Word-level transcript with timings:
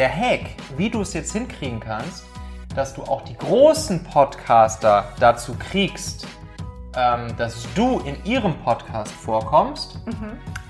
der 0.00 0.10
Hack, 0.10 0.46
wie 0.78 0.88
du 0.88 1.02
es 1.02 1.12
jetzt 1.12 1.34
hinkriegen 1.34 1.78
kannst, 1.78 2.24
dass 2.74 2.94
du 2.94 3.02
auch 3.02 3.20
die 3.20 3.36
großen 3.36 4.02
Podcaster 4.02 5.04
dazu 5.20 5.54
kriegst, 5.58 6.26
ähm, 6.96 7.36
dass 7.36 7.68
du 7.74 7.98
in 8.00 8.16
ihrem 8.24 8.56
Podcast 8.64 9.12
vorkommst, 9.12 9.98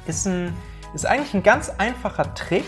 ist, 0.06 0.27
ein, 0.27 0.53
ist 0.95 1.06
eigentlich 1.06 1.32
ein 1.32 1.45
ganz 1.45 1.71
einfacher 1.71 2.35
Trick. 2.35 2.64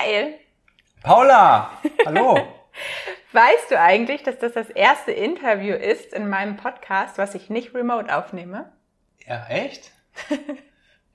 Michael, 0.00 0.34
Paula, 1.02 1.72
hallo. 2.06 2.38
weißt 3.32 3.70
du 3.70 3.78
eigentlich, 3.78 4.22
dass 4.22 4.38
das 4.38 4.54
das 4.54 4.70
erste 4.70 5.12
Interview 5.12 5.74
ist 5.74 6.14
in 6.14 6.30
meinem 6.30 6.56
Podcast, 6.56 7.18
was 7.18 7.34
ich 7.34 7.50
nicht 7.50 7.74
remote 7.74 8.14
aufnehme? 8.14 8.72
ja, 9.26 9.46
echt? 9.48 9.92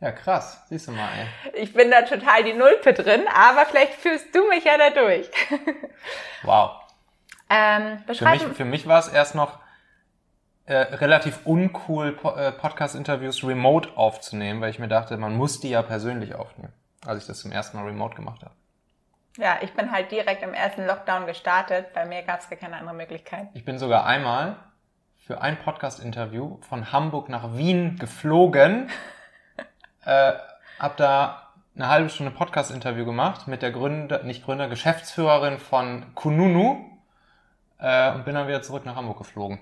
Ja, 0.02 0.12
krass. 0.12 0.62
Siehst 0.68 0.90
du 0.90 0.92
mal, 0.92 1.08
ey. 1.18 1.64
Ich 1.64 1.74
bin 1.74 1.90
da 1.90 2.02
total 2.02 2.44
die 2.44 2.52
Nulpe 2.54 2.94
drin, 2.94 3.24
aber 3.34 3.66
vielleicht 3.66 3.94
führst 3.94 4.36
du 4.36 4.48
mich 4.50 4.66
ja 4.66 4.78
da 4.78 4.90
durch. 4.90 5.32
Wow. 6.44 6.82
ähm, 7.50 8.04
Für 8.14 8.30
mich, 8.30 8.44
für 8.44 8.66
mich 8.66 8.88
war 8.88 9.00
es 9.00 9.08
erst 9.08 9.36
noch 9.36 9.58
äh, 10.66 10.76
relativ 10.76 11.40
uncool, 11.46 12.12
po 12.12 12.32
äh, 12.36 12.52
Podcast-Interviews 12.52 13.44
remote 13.46 13.96
aufzunehmen, 13.96 14.60
weil 14.62 14.70
ich 14.70 14.80
mir 14.80 14.90
dachte, 14.90 15.16
man 15.18 15.34
muss 15.36 15.62
die 15.62 15.70
ja 15.70 15.82
persönlich 15.82 16.36
aufnehmen, 16.36 16.74
als 17.06 17.22
ich 17.22 17.28
das 17.28 17.40
zum 17.40 17.54
ersten 17.54 17.78
Mal 17.78 17.86
remote 17.86 18.16
gemacht 18.16 18.44
habe. 18.44 18.54
Ja, 19.38 19.58
ich 19.62 19.74
bin 19.74 19.92
halt 19.92 20.12
direkt 20.12 20.44
im 20.44 20.54
ersten 20.54 20.86
Lockdown 20.86 21.26
gestartet. 21.26 21.94
Bei 21.94 22.06
mir 22.06 22.24
gab 22.24 22.40
es 22.40 22.50
gar 22.50 22.58
keine 22.58 22.78
andere 22.78 22.96
Möglichkeit. 22.96 23.48
Ich 23.54 23.66
bin 23.66 23.78
sogar 23.78 24.06
einmal 24.06 24.58
für 25.18 25.42
ein 25.42 25.58
Podcast-Interview 25.58 26.58
von 26.62 26.92
Hamburg 26.92 27.30
nach 27.30 27.56
Wien 27.56 27.98
geflogen, 27.98 28.90
äh, 30.06 30.34
hab 30.80 30.98
da 30.98 31.54
eine 31.76 31.90
halbe 31.90 32.10
Stunde 32.10 32.32
Podcast-Interview 32.32 33.06
gemacht 33.06 33.48
mit 33.48 33.62
der 33.62 33.72
Gründer, 33.72 34.24
nicht 34.24 34.46
Gründer, 34.46 34.70
Geschäftsführerin 34.70 35.60
von 35.60 36.14
Kununu 36.16 36.90
äh, 37.80 38.14
und 38.14 38.24
bin 38.24 38.36
dann 38.36 38.48
wieder 38.48 38.62
zurück 38.62 38.86
nach 38.86 38.96
Hamburg 38.96 39.18
geflogen. 39.18 39.60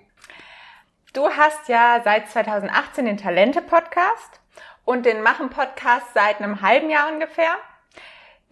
Du 1.13 1.29
hast 1.29 1.69
ja 1.69 2.01
seit 2.03 2.29
2018 2.29 3.05
den 3.05 3.17
Talente-Podcast 3.17 4.41
und 4.83 5.05
den 5.05 5.21
Machen-Podcast 5.21 6.13
seit 6.13 6.41
einem 6.41 6.61
halben 6.61 6.89
Jahr 6.89 7.11
ungefähr. 7.11 7.55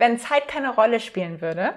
Wenn 0.01 0.17
Zeit 0.17 0.47
keine 0.47 0.73
Rolle 0.73 0.99
spielen 0.99 1.41
würde, 1.41 1.75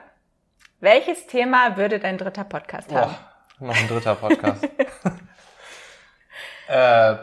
welches 0.81 1.27
Thema 1.27 1.77
würde 1.77 1.99
dein 1.99 2.17
dritter 2.17 2.45
Podcast 2.45 2.91
haben? 2.91 3.15
Boah, 3.59 3.67
noch 3.67 3.77
ein 3.77 3.87
dritter 3.87 4.15
Podcast. 4.15 4.65
äh, 6.69 7.17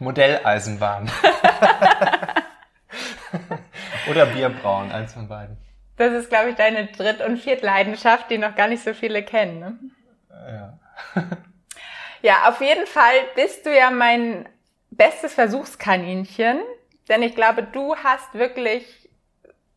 Modelleisenbahn. 0.00 1.08
Oder 4.10 4.26
Bierbrauen, 4.26 4.90
eins 4.90 5.12
von 5.12 5.28
beiden. 5.28 5.56
Das 5.96 6.12
ist, 6.12 6.28
glaube 6.28 6.50
ich, 6.50 6.56
deine 6.56 6.86
Dritt- 6.86 7.20
und 7.20 7.38
Viertleidenschaft, 7.38 8.28
die 8.28 8.38
noch 8.38 8.56
gar 8.56 8.66
nicht 8.66 8.82
so 8.82 8.94
viele 8.94 9.22
kennen. 9.22 9.60
Ne? 9.60 9.78
Ja. 10.34 10.76
Ja, 12.20 12.48
auf 12.48 12.60
jeden 12.60 12.88
Fall 12.88 13.14
bist 13.36 13.64
du 13.64 13.72
ja 13.72 13.92
mein 13.92 14.48
bestes 14.90 15.34
Versuchskaninchen, 15.34 16.58
denn 17.08 17.22
ich 17.22 17.36
glaube, 17.36 17.62
du 17.62 17.94
hast 17.94 18.34
wirklich 18.34 18.97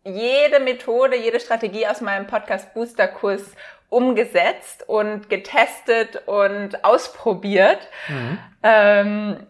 jede 0.04 0.60
Methode, 0.60 1.16
jede 1.16 1.40
Strategie 1.40 1.88
aus 1.88 2.02
meinem 2.02 2.28
Podcast 2.28 2.74
Booster 2.74 3.08
Kurs 3.08 3.44
umgesetzt 3.90 4.88
und 4.88 5.30
getestet 5.30 6.24
und 6.26 6.84
ausprobiert. 6.84 7.90
Ähm, 8.64 9.48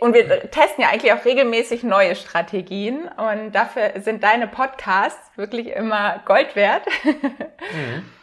und 0.00 0.14
wir 0.14 0.50
testen 0.50 0.82
ja 0.82 0.90
eigentlich 0.90 1.12
auch 1.12 1.24
regelmäßig 1.24 1.84
neue 1.84 2.16
Strategien 2.16 3.08
und 3.08 3.52
dafür 3.52 3.92
sind 4.00 4.22
deine 4.24 4.48
Podcasts 4.48 5.30
wirklich 5.36 5.68
immer 5.68 6.20
Gold 6.26 6.56
wert. 6.56 6.82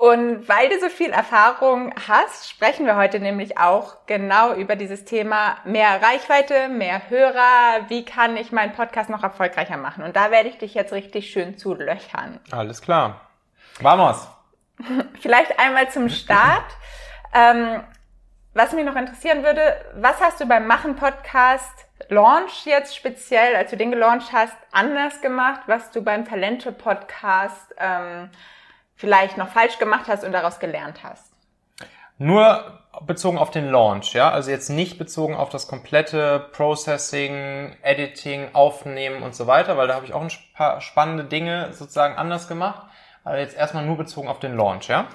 Und 0.00 0.48
weil 0.48 0.70
du 0.70 0.80
so 0.80 0.88
viel 0.88 1.10
Erfahrung 1.10 1.92
hast, 2.08 2.48
sprechen 2.48 2.86
wir 2.86 2.96
heute 2.96 3.20
nämlich 3.20 3.58
auch 3.58 4.06
genau 4.06 4.54
über 4.54 4.74
dieses 4.74 5.04
Thema 5.04 5.58
mehr 5.66 6.00
Reichweite, 6.00 6.68
mehr 6.70 7.10
Hörer. 7.10 7.84
Wie 7.88 8.06
kann 8.06 8.38
ich 8.38 8.50
meinen 8.50 8.72
Podcast 8.72 9.10
noch 9.10 9.22
erfolgreicher 9.22 9.76
machen? 9.76 10.02
Und 10.02 10.16
da 10.16 10.30
werde 10.30 10.48
ich 10.48 10.56
dich 10.56 10.72
jetzt 10.72 10.94
richtig 10.94 11.30
schön 11.30 11.58
zu 11.58 11.74
löchern. 11.74 12.40
Alles 12.50 12.80
klar. 12.80 13.28
Vamos. 13.80 14.26
Vielleicht 15.20 15.58
einmal 15.58 15.90
zum 15.90 16.08
Start. 16.08 16.64
Ähm, 17.34 17.82
was 18.54 18.72
mich 18.72 18.86
noch 18.86 18.96
interessieren 18.96 19.44
würde, 19.44 19.84
was 19.96 20.18
hast 20.18 20.40
du 20.40 20.46
beim 20.46 20.66
Machen 20.66 20.96
Podcast 20.96 21.86
Launch 22.08 22.64
jetzt 22.64 22.96
speziell, 22.96 23.54
als 23.54 23.70
du 23.70 23.76
den 23.76 23.90
gelauncht 23.90 24.32
hast, 24.32 24.56
anders 24.72 25.20
gemacht, 25.20 25.60
was 25.66 25.90
du 25.90 26.00
beim 26.00 26.24
Talente 26.24 26.72
Podcast 26.72 27.74
ähm, 27.76 28.30
vielleicht 29.00 29.38
noch 29.38 29.48
falsch 29.48 29.78
gemacht 29.78 30.06
hast 30.08 30.24
und 30.24 30.32
daraus 30.32 30.58
gelernt 30.58 31.02
hast? 31.02 31.32
Nur 32.18 32.80
bezogen 33.06 33.38
auf 33.38 33.50
den 33.50 33.70
Launch, 33.70 34.12
ja? 34.12 34.30
Also 34.30 34.50
jetzt 34.50 34.68
nicht 34.68 34.98
bezogen 34.98 35.34
auf 35.34 35.48
das 35.48 35.68
komplette 35.68 36.50
Processing, 36.52 37.74
Editing, 37.82 38.50
Aufnehmen 38.52 39.22
und 39.22 39.34
so 39.34 39.46
weiter, 39.46 39.78
weil 39.78 39.88
da 39.88 39.94
habe 39.94 40.04
ich 40.04 40.12
auch 40.12 40.20
ein 40.20 40.30
paar 40.54 40.82
spannende 40.82 41.24
Dinge 41.24 41.72
sozusagen 41.72 42.16
anders 42.16 42.46
gemacht. 42.46 42.86
Aber 43.24 43.38
jetzt 43.38 43.56
erstmal 43.56 43.86
nur 43.86 43.96
bezogen 43.96 44.28
auf 44.28 44.38
den 44.38 44.54
Launch, 44.54 44.88
ja? 44.88 45.08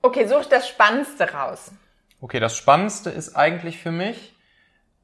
Okay, 0.00 0.26
such 0.26 0.46
das 0.46 0.66
Spannendste 0.66 1.32
raus. 1.32 1.72
Okay, 2.22 2.40
das 2.40 2.56
Spannendste 2.56 3.10
ist 3.10 3.36
eigentlich 3.36 3.78
für 3.78 3.92
mich, 3.92 4.34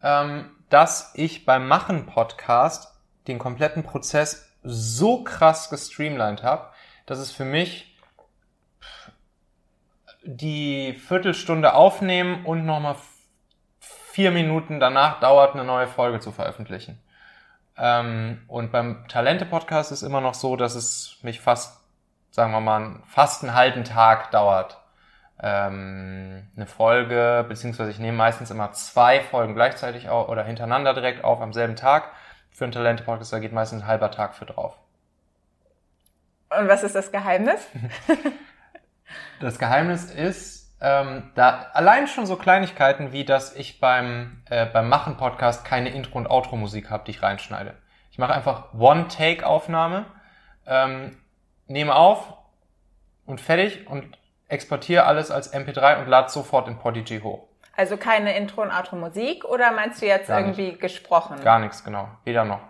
ähm, 0.03 0.57
dass 0.71 1.13
ich 1.15 1.45
beim 1.45 1.69
Machen-Podcast 1.69 2.95
den 3.27 3.39
kompletten 3.39 3.83
Prozess 3.83 4.49
so 4.63 5.23
krass 5.23 5.69
gestreamlined 5.69 6.43
habe, 6.43 6.71
dass 7.05 7.19
es 7.19 7.31
für 7.31 7.45
mich 7.45 7.92
die 10.25 10.95
Viertelstunde 10.95 11.75
aufnehmen 11.75 12.45
und 12.45 12.65
nochmal 12.65 12.97
vier 13.81 14.31
Minuten 14.31 14.79
danach 14.79 15.21
dauert, 15.21 15.55
eine 15.55 15.65
neue 15.65 15.87
Folge 15.87 16.21
zu 16.21 16.33
veröffentlichen. 16.33 17.01
Ähm, 17.77 18.43
und 18.49 18.71
beim 18.71 19.09
Talente-Podcast 19.09 19.93
ist 19.93 20.03
immer 20.03 20.21
noch 20.21 20.35
so, 20.35 20.57
dass 20.57 20.75
es 20.75 21.17
mich 21.23 21.41
fast, 21.41 21.81
sagen 22.31 22.53
wir 22.53 22.61
mal, 22.61 23.01
fast 23.07 23.43
einen 23.43 23.55
halben 23.55 23.85
Tag 23.85 24.31
dauert, 24.31 24.79
ähm, 25.41 26.49
eine 26.55 26.67
Folge, 26.67 27.45
beziehungsweise 27.49 27.91
ich 27.91 27.99
nehme 27.99 28.19
meistens 28.19 28.51
immer 28.51 28.73
zwei 28.73 29.21
Folgen 29.21 29.55
gleichzeitig 29.55 30.09
auf 30.09 30.29
oder 30.29 30.45
hintereinander 30.45 30.95
direkt 30.95 31.25
auf 31.25 31.41
am 31.41 31.53
selben 31.53 31.77
Tag. 31.77 32.11
Für 32.51 32.65
einen 32.65 32.73
Talente-Podcast, 32.73 33.33
da 33.33 33.39
geht 33.39 33.53
meistens 33.53 33.83
ein 33.83 33.89
halber 33.89 34.11
Tag 34.11 34.35
für 34.35 34.45
drauf. 34.45 34.77
Und 36.51 36.69
was 36.69 36.83
ist 36.83 36.95
das 36.95 37.11
Geheimnis? 37.11 37.67
Das 39.43 39.59
Geheimnis 39.59 40.05
ist, 40.05 40.73
ähm, 40.81 41.33
da 41.35 41.67
allein 41.73 42.07
schon 42.07 42.27
so 42.27 42.37
Kleinigkeiten 42.37 43.13
wie, 43.13 43.25
dass 43.25 43.55
ich 43.57 43.81
beim, 43.81 44.43
äh, 44.49 44.67
beim 44.67 44.89
Machen-Podcast 44.89 45.65
keine 45.65 45.91
Intro- 45.91 46.19
und 46.19 46.29
Outro-Musik 46.29 46.91
habe, 46.91 47.03
die 47.05 47.11
ich 47.11 47.23
reinschneide. 47.23 47.75
Ich 48.13 48.19
mache 48.19 48.33
einfach 48.33 48.73
One-Take-Aufnahme, 48.75 50.07
ähm, 50.67 51.17
nehme 51.67 51.95
auf 51.95 52.35
und 53.27 53.41
fertig 53.41 53.89
und 53.89 54.17
exportiere 54.49 55.05
alles 55.07 55.31
als 55.33 55.53
MP3 55.53 56.01
und 56.01 56.07
lade 56.09 56.29
sofort 56.31 56.69
in 56.69 56.79
Podigy 56.79 57.21
hoch. 57.21 57.49
Also 57.77 57.97
keine 57.97 58.37
Intro- 58.37 58.63
und 58.63 58.71
Outro-Musik 58.71 59.45
oder 59.45 59.73
meinst 59.73 60.03
du 60.03 60.07
jetzt 60.07 60.29
Gar 60.29 60.43
nicht. 60.43 60.59
irgendwie 60.59 60.79
gesprochen? 60.79 61.43
Gar 61.43 61.59
nichts, 61.59 61.83
genau. 61.83 62.09
Weder 62.25 62.45
noch. 62.45 62.61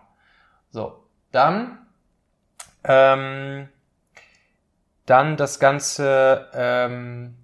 So, 0.70 1.04
dann, 1.32 1.86
ähm, 2.84 3.68
dann 5.12 5.36
das 5.36 5.60
Ganze 5.60 6.48
ähm, 6.54 7.36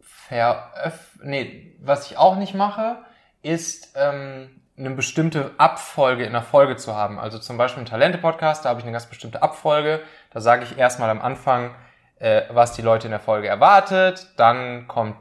veröff 0.00 1.18
nee, 1.20 1.76
was 1.80 2.08
ich 2.08 2.16
auch 2.16 2.36
nicht 2.36 2.54
mache, 2.54 2.98
ist 3.42 3.96
ähm, 3.96 4.62
eine 4.78 4.90
bestimmte 4.90 5.50
Abfolge 5.58 6.22
in 6.22 6.32
der 6.32 6.42
Folge 6.42 6.76
zu 6.76 6.94
haben. 6.94 7.18
Also 7.18 7.40
zum 7.40 7.58
Beispiel 7.58 7.82
im 7.82 7.88
Talente-Podcast, 7.88 8.64
da 8.64 8.68
habe 8.68 8.78
ich 8.78 8.84
eine 8.84 8.92
ganz 8.92 9.06
bestimmte 9.06 9.42
Abfolge. 9.42 10.00
Da 10.30 10.40
sage 10.40 10.62
ich 10.62 10.78
erstmal 10.78 11.10
am 11.10 11.20
Anfang, 11.20 11.74
äh, 12.20 12.42
was 12.50 12.74
die 12.74 12.82
Leute 12.82 13.08
in 13.08 13.10
der 13.10 13.18
Folge 13.18 13.48
erwartet. 13.48 14.28
Dann 14.36 14.86
kommt 14.86 15.16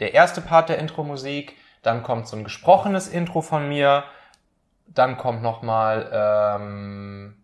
der 0.00 0.14
erste 0.14 0.40
Part 0.40 0.70
der 0.70 0.78
Intro-Musik. 0.78 1.56
Dann 1.82 2.02
kommt 2.02 2.26
so 2.26 2.38
ein 2.38 2.44
gesprochenes 2.44 3.06
Intro 3.06 3.42
von 3.42 3.68
mir. 3.68 4.04
Dann 4.86 5.18
kommt 5.18 5.42
nochmal, 5.42 6.10
ähm, 6.10 7.36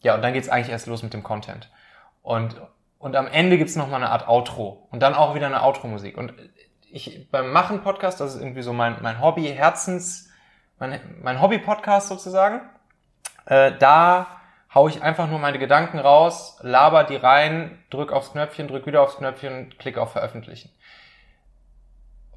ja, 0.00 0.14
und 0.14 0.22
dann 0.22 0.32
geht's 0.32 0.48
eigentlich 0.48 0.70
erst 0.70 0.86
los 0.86 1.02
mit 1.02 1.12
dem 1.12 1.22
Content. 1.22 1.70
Und, 2.22 2.58
und 2.98 3.16
am 3.16 3.26
Ende 3.26 3.58
gibt's 3.58 3.76
noch 3.76 3.88
mal 3.88 3.96
eine 3.96 4.10
Art 4.10 4.28
Outro. 4.28 4.88
Und 4.90 5.00
dann 5.00 5.14
auch 5.14 5.34
wieder 5.34 5.46
eine 5.46 5.62
Outro-Musik. 5.62 6.16
Und 6.16 6.34
ich, 6.90 7.30
beim 7.30 7.52
Machen-Podcast, 7.52 8.20
das 8.20 8.34
ist 8.34 8.40
irgendwie 8.40 8.62
so 8.62 8.72
mein, 8.72 8.96
mein 9.02 9.20
Hobby, 9.20 9.44
Herzens, 9.46 10.30
mein, 10.78 11.00
mein 11.22 11.40
Hobby-Podcast 11.40 12.08
sozusagen. 12.08 12.62
Äh, 13.44 13.72
da 13.78 14.26
hau 14.74 14.88
ich 14.88 15.02
einfach 15.02 15.28
nur 15.28 15.38
meine 15.38 15.58
Gedanken 15.58 15.98
raus, 15.98 16.58
laber 16.62 17.04
die 17.04 17.16
rein, 17.16 17.82
drück 17.90 18.12
aufs 18.12 18.32
Knöpfchen, 18.32 18.68
drück 18.68 18.86
wieder 18.86 19.02
aufs 19.02 19.16
Knöpfchen, 19.16 19.74
klick 19.78 19.98
auf 19.98 20.12
Veröffentlichen. 20.12 20.70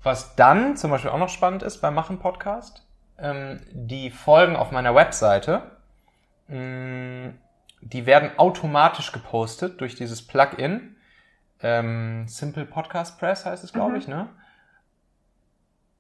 Was 0.03 0.35
dann 0.35 0.77
zum 0.77 0.91
Beispiel 0.91 1.11
auch 1.11 1.17
noch 1.17 1.29
spannend 1.29 1.63
ist 1.63 1.81
beim 1.81 1.93
Machen 1.93 2.19
Podcast, 2.19 2.85
ähm, 3.17 3.59
die 3.71 4.09
Folgen 4.09 4.55
auf 4.55 4.71
meiner 4.71 4.95
Webseite, 4.95 5.63
mh, 6.47 7.33
die 7.81 8.05
werden 8.05 8.31
automatisch 8.37 9.11
gepostet 9.11 9.79
durch 9.81 9.95
dieses 9.95 10.25
Plugin. 10.25 10.95
Ähm, 11.61 12.27
Simple 12.27 12.65
Podcast 12.65 13.19
Press 13.19 13.45
heißt 13.45 13.63
es, 13.63 13.73
glaube 13.73 13.91
Mhm. 13.91 13.97
ich, 13.97 14.07
ne? 14.07 14.29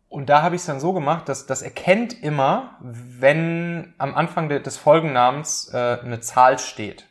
Und 0.07 0.27
da 0.29 0.41
habe 0.41 0.55
ich 0.55 0.61
es 0.61 0.65
dann 0.65 0.79
so 0.79 0.91
gemacht, 0.93 1.29
dass 1.29 1.45
das 1.45 1.61
erkennt 1.61 2.23
immer, 2.23 2.77
wenn 2.81 3.93
am 3.99 4.15
Anfang 4.15 4.49
de- 4.49 4.61
des 4.61 4.77
Folgennamens 4.77 5.71
äh, 5.73 5.99
eine 6.03 6.19
Zahl 6.19 6.57
steht. 6.57 7.05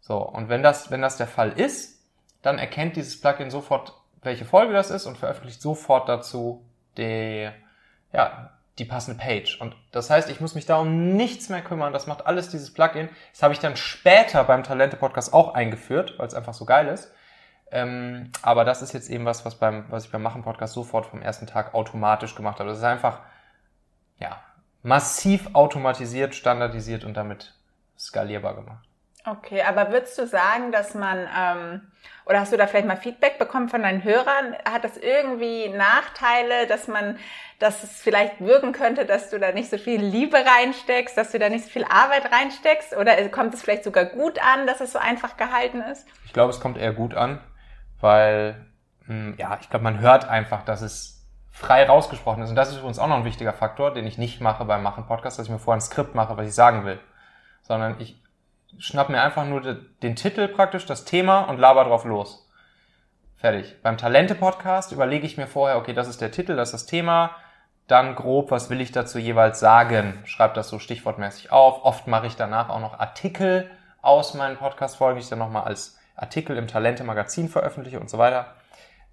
So, 0.00 0.18
und 0.18 0.48
wenn 0.48 0.62
das, 0.62 0.90
wenn 0.90 1.00
das 1.00 1.16
der 1.16 1.28
Fall 1.28 1.52
ist, 1.52 2.02
dann 2.42 2.58
erkennt 2.58 2.96
dieses 2.96 3.20
Plugin 3.20 3.50
sofort, 3.50 3.94
welche 4.22 4.44
Folge 4.44 4.72
das 4.72 4.90
ist 4.90 5.06
und 5.06 5.16
veröffentlicht 5.16 5.62
sofort 5.62 6.08
dazu 6.08 6.64
die, 6.98 7.48
ja, 8.12 8.50
die 8.78 8.84
passende 8.84 9.22
Page. 9.22 9.60
Und 9.60 9.76
das 9.92 10.10
heißt, 10.10 10.28
ich 10.30 10.40
muss 10.40 10.54
mich 10.54 10.66
da 10.66 10.76
um 10.76 11.14
nichts 11.14 11.48
mehr 11.48 11.62
kümmern. 11.62 11.92
Das 11.92 12.06
macht 12.06 12.26
alles 12.26 12.48
dieses 12.48 12.72
Plugin. 12.72 13.08
Das 13.32 13.42
habe 13.42 13.54
ich 13.54 13.60
dann 13.60 13.76
später 13.76 14.42
beim 14.44 14.64
Talente-Podcast 14.64 15.32
auch 15.32 15.54
eingeführt, 15.54 16.14
weil 16.18 16.26
es 16.26 16.34
einfach 16.34 16.54
so 16.54 16.64
geil 16.64 16.88
ist. 16.88 17.12
Ähm, 17.70 18.30
aber 18.42 18.64
das 18.64 18.82
ist 18.82 18.92
jetzt 18.92 19.10
eben 19.10 19.24
was, 19.24 19.44
was, 19.44 19.56
beim, 19.56 19.84
was 19.90 20.06
ich 20.06 20.12
beim 20.12 20.22
Machen-Podcast 20.22 20.74
sofort 20.74 21.06
vom 21.06 21.22
ersten 21.22 21.46
Tag 21.46 21.74
automatisch 21.74 22.34
gemacht 22.34 22.58
habe. 22.58 22.68
Das 22.68 22.78
ist 22.78 22.84
einfach, 22.84 23.20
ja, 24.18 24.40
massiv 24.82 25.50
automatisiert, 25.54 26.34
standardisiert 26.34 27.04
und 27.04 27.14
damit 27.14 27.54
skalierbar 27.98 28.54
gemacht. 28.54 28.86
Okay, 29.26 29.62
aber 29.62 29.90
würdest 29.90 30.18
du 30.18 30.26
sagen, 30.26 30.70
dass 30.70 30.94
man, 30.94 31.26
ähm, 31.34 31.80
oder 32.26 32.40
hast 32.40 32.52
du 32.52 32.58
da 32.58 32.66
vielleicht 32.66 32.86
mal 32.86 32.98
Feedback 32.98 33.38
bekommen 33.38 33.70
von 33.70 33.82
deinen 33.82 34.04
Hörern? 34.04 34.54
Hat 34.70 34.84
das 34.84 34.98
irgendwie 34.98 35.70
Nachteile, 35.70 36.66
dass 36.66 36.88
man, 36.88 37.18
dass 37.58 37.82
es 37.82 38.02
vielleicht 38.02 38.40
wirken 38.40 38.72
könnte, 38.72 39.06
dass 39.06 39.30
du 39.30 39.38
da 39.38 39.52
nicht 39.52 39.70
so 39.70 39.78
viel 39.78 40.00
Liebe 40.02 40.36
reinsteckst, 40.36 41.16
dass 41.16 41.32
du 41.32 41.38
da 41.38 41.48
nicht 41.48 41.64
so 41.64 41.70
viel 41.70 41.84
Arbeit 41.84 42.30
reinsteckst? 42.30 42.94
Oder 42.94 43.28
kommt 43.30 43.54
es 43.54 43.62
vielleicht 43.62 43.84
sogar 43.84 44.04
gut 44.04 44.38
an, 44.44 44.66
dass 44.66 44.82
es 44.82 44.92
so 44.92 44.98
einfach 44.98 45.38
gehalten 45.38 45.80
ist? 45.80 46.06
Ich 46.26 46.34
glaube, 46.34 46.50
es 46.50 46.60
kommt 46.60 46.76
eher 46.76 46.92
gut 46.92 47.14
an, 47.14 47.40
weil, 48.00 48.66
mh, 49.06 49.36
ja, 49.38 49.56
ich 49.58 49.70
glaube, 49.70 49.84
man 49.84 50.00
hört 50.00 50.28
einfach, 50.28 50.66
dass 50.66 50.82
es 50.82 51.26
frei 51.50 51.86
rausgesprochen 51.86 52.42
ist. 52.42 52.50
Und 52.50 52.56
das 52.56 52.68
ist 52.68 52.76
übrigens 52.76 52.98
auch 52.98 53.06
noch 53.06 53.16
ein 53.16 53.24
wichtiger 53.24 53.54
Faktor, 53.54 53.94
den 53.94 54.06
ich 54.06 54.18
nicht 54.18 54.42
mache 54.42 54.66
beim 54.66 54.82
Machen 54.82 55.06
Podcast, 55.06 55.38
dass 55.38 55.46
ich 55.46 55.52
mir 55.52 55.58
vorher 55.58 55.78
ein 55.78 55.80
Skript 55.80 56.14
mache, 56.14 56.36
was 56.36 56.46
ich 56.46 56.54
sagen 56.54 56.84
will. 56.84 56.98
Sondern 57.62 57.98
ich 58.00 58.23
schnapp 58.78 59.08
mir 59.08 59.22
einfach 59.22 59.44
nur 59.44 59.60
de- 59.60 59.76
den 60.02 60.16
Titel 60.16 60.48
praktisch, 60.48 60.86
das 60.86 61.04
Thema 61.04 61.42
und 61.42 61.58
laber 61.58 61.84
drauf 61.84 62.04
los. 62.04 62.48
Fertig. 63.36 63.76
Beim 63.82 63.98
Talente-Podcast 63.98 64.92
überlege 64.92 65.26
ich 65.26 65.36
mir 65.36 65.46
vorher, 65.46 65.76
okay, 65.76 65.92
das 65.92 66.08
ist 66.08 66.20
der 66.20 66.30
Titel, 66.30 66.56
das 66.56 66.68
ist 66.68 66.72
das 66.74 66.86
Thema, 66.86 67.32
dann 67.86 68.14
grob, 68.14 68.50
was 68.50 68.70
will 68.70 68.80
ich 68.80 68.92
dazu 68.92 69.18
jeweils 69.18 69.60
sagen? 69.60 70.20
Schreib 70.24 70.54
das 70.54 70.68
so 70.68 70.78
stichwortmäßig 70.78 71.52
auf. 71.52 71.84
Oft 71.84 72.06
mache 72.06 72.26
ich 72.26 72.36
danach 72.36 72.70
auch 72.70 72.80
noch 72.80 72.98
Artikel 72.98 73.70
aus 74.00 74.34
meinen 74.34 74.56
Podcast-Folgen, 74.56 75.18
die 75.18 75.24
ich 75.24 75.28
dann 75.28 75.38
nochmal 75.38 75.64
als 75.64 75.98
Artikel 76.16 76.56
im 76.56 76.66
Talente-Magazin 76.66 77.48
veröffentliche 77.48 78.00
und 78.00 78.08
so 78.08 78.16
weiter. 78.16 78.54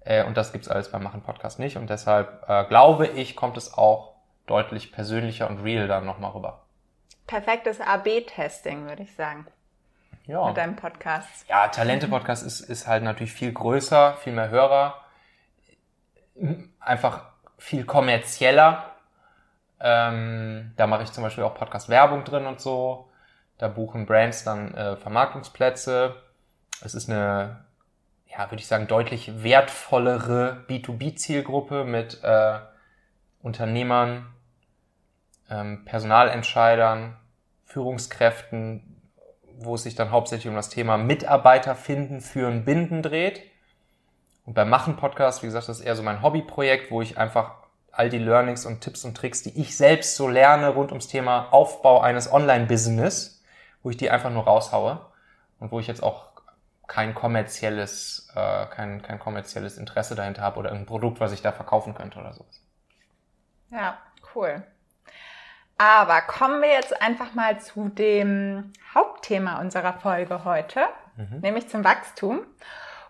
Äh, 0.04 0.24
und 0.24 0.36
das 0.36 0.52
gibt's 0.52 0.68
alles 0.68 0.90
beim 0.90 1.02
Machen 1.02 1.20
Podcast 1.22 1.58
nicht. 1.58 1.76
Und 1.76 1.90
deshalb 1.90 2.48
äh, 2.48 2.64
glaube 2.64 3.06
ich, 3.06 3.36
kommt 3.36 3.58
es 3.58 3.74
auch 3.76 4.14
deutlich 4.46 4.92
persönlicher 4.92 5.50
und 5.50 5.62
real 5.62 5.86
dann 5.86 6.06
nochmal 6.06 6.30
rüber. 6.30 6.61
Perfektes 7.26 7.80
AB-Testing, 7.80 8.86
würde 8.88 9.02
ich 9.04 9.14
sagen, 9.14 9.46
Ja. 10.26 10.46
mit 10.48 10.56
deinem 10.56 10.76
Podcast. 10.76 11.48
Ja, 11.48 11.68
Talente-Podcast 11.68 12.44
ist, 12.44 12.60
ist 12.60 12.86
halt 12.86 13.02
natürlich 13.02 13.32
viel 13.32 13.52
größer, 13.52 14.14
viel 14.16 14.32
mehr 14.32 14.50
Hörer, 14.50 14.96
einfach 16.80 17.24
viel 17.58 17.84
kommerzieller. 17.84 18.90
Ähm, 19.80 20.72
da 20.76 20.86
mache 20.86 21.02
ich 21.02 21.12
zum 21.12 21.24
Beispiel 21.24 21.44
auch 21.44 21.54
Podcast-Werbung 21.54 22.24
drin 22.24 22.46
und 22.46 22.60
so. 22.60 23.08
Da 23.58 23.68
buchen 23.68 24.06
Brands 24.06 24.44
dann 24.44 24.74
äh, 24.74 24.96
Vermarktungsplätze. 24.96 26.14
Es 26.84 26.94
ist 26.94 27.08
eine, 27.10 27.64
ja, 28.26 28.38
würde 28.50 28.56
ich 28.60 28.66
sagen, 28.66 28.86
deutlich 28.88 29.42
wertvollere 29.42 30.64
B2B-Zielgruppe 30.68 31.84
mit 31.84 32.22
äh, 32.24 32.58
Unternehmern, 33.42 34.26
ähm, 35.52 35.84
Personalentscheidern, 35.84 37.16
Führungskräften, 37.64 39.00
wo 39.58 39.74
es 39.74 39.82
sich 39.82 39.94
dann 39.94 40.10
hauptsächlich 40.10 40.48
um 40.48 40.56
das 40.56 40.70
Thema 40.70 40.96
Mitarbeiter 40.96 41.74
finden, 41.74 42.20
führen, 42.20 42.64
binden 42.64 43.02
dreht. 43.02 43.42
Und 44.44 44.54
beim 44.54 44.68
Machen 44.68 44.96
Podcast, 44.96 45.42
wie 45.42 45.46
gesagt, 45.46 45.68
das 45.68 45.80
ist 45.80 45.84
eher 45.84 45.94
so 45.94 46.02
mein 46.02 46.22
Hobbyprojekt, 46.22 46.90
wo 46.90 47.00
ich 47.00 47.18
einfach 47.18 47.54
all 47.92 48.08
die 48.08 48.18
Learnings 48.18 48.66
und 48.66 48.80
Tipps 48.80 49.04
und 49.04 49.16
Tricks, 49.16 49.42
die 49.42 49.60
ich 49.60 49.76
selbst 49.76 50.16
so 50.16 50.26
lerne 50.26 50.70
rund 50.70 50.90
ums 50.90 51.08
Thema 51.08 51.52
Aufbau 51.52 52.00
eines 52.00 52.32
Online-Business, 52.32 53.42
wo 53.82 53.90
ich 53.90 53.96
die 53.96 54.10
einfach 54.10 54.30
nur 54.30 54.44
raushaue 54.44 55.00
und 55.60 55.70
wo 55.70 55.78
ich 55.78 55.86
jetzt 55.86 56.02
auch 56.02 56.32
kein 56.88 57.14
kommerzielles, 57.14 58.28
äh, 58.34 58.66
kein, 58.66 59.02
kein 59.02 59.18
kommerzielles 59.18 59.76
Interesse 59.78 60.14
dahinter 60.14 60.42
habe 60.42 60.58
oder 60.58 60.72
ein 60.72 60.86
Produkt, 60.86 61.20
was 61.20 61.32
ich 61.32 61.42
da 61.42 61.52
verkaufen 61.52 61.94
könnte 61.94 62.18
oder 62.18 62.32
sowas. 62.32 62.60
Ja, 63.70 63.98
cool. 64.34 64.64
Aber 65.84 66.20
kommen 66.20 66.62
wir 66.62 66.68
jetzt 66.68 67.02
einfach 67.02 67.34
mal 67.34 67.58
zu 67.58 67.88
dem 67.88 68.72
Hauptthema 68.94 69.60
unserer 69.60 69.94
Folge 69.94 70.44
heute, 70.44 70.82
nämlich 71.40 71.68
zum 71.68 71.82
Wachstum. 71.82 72.46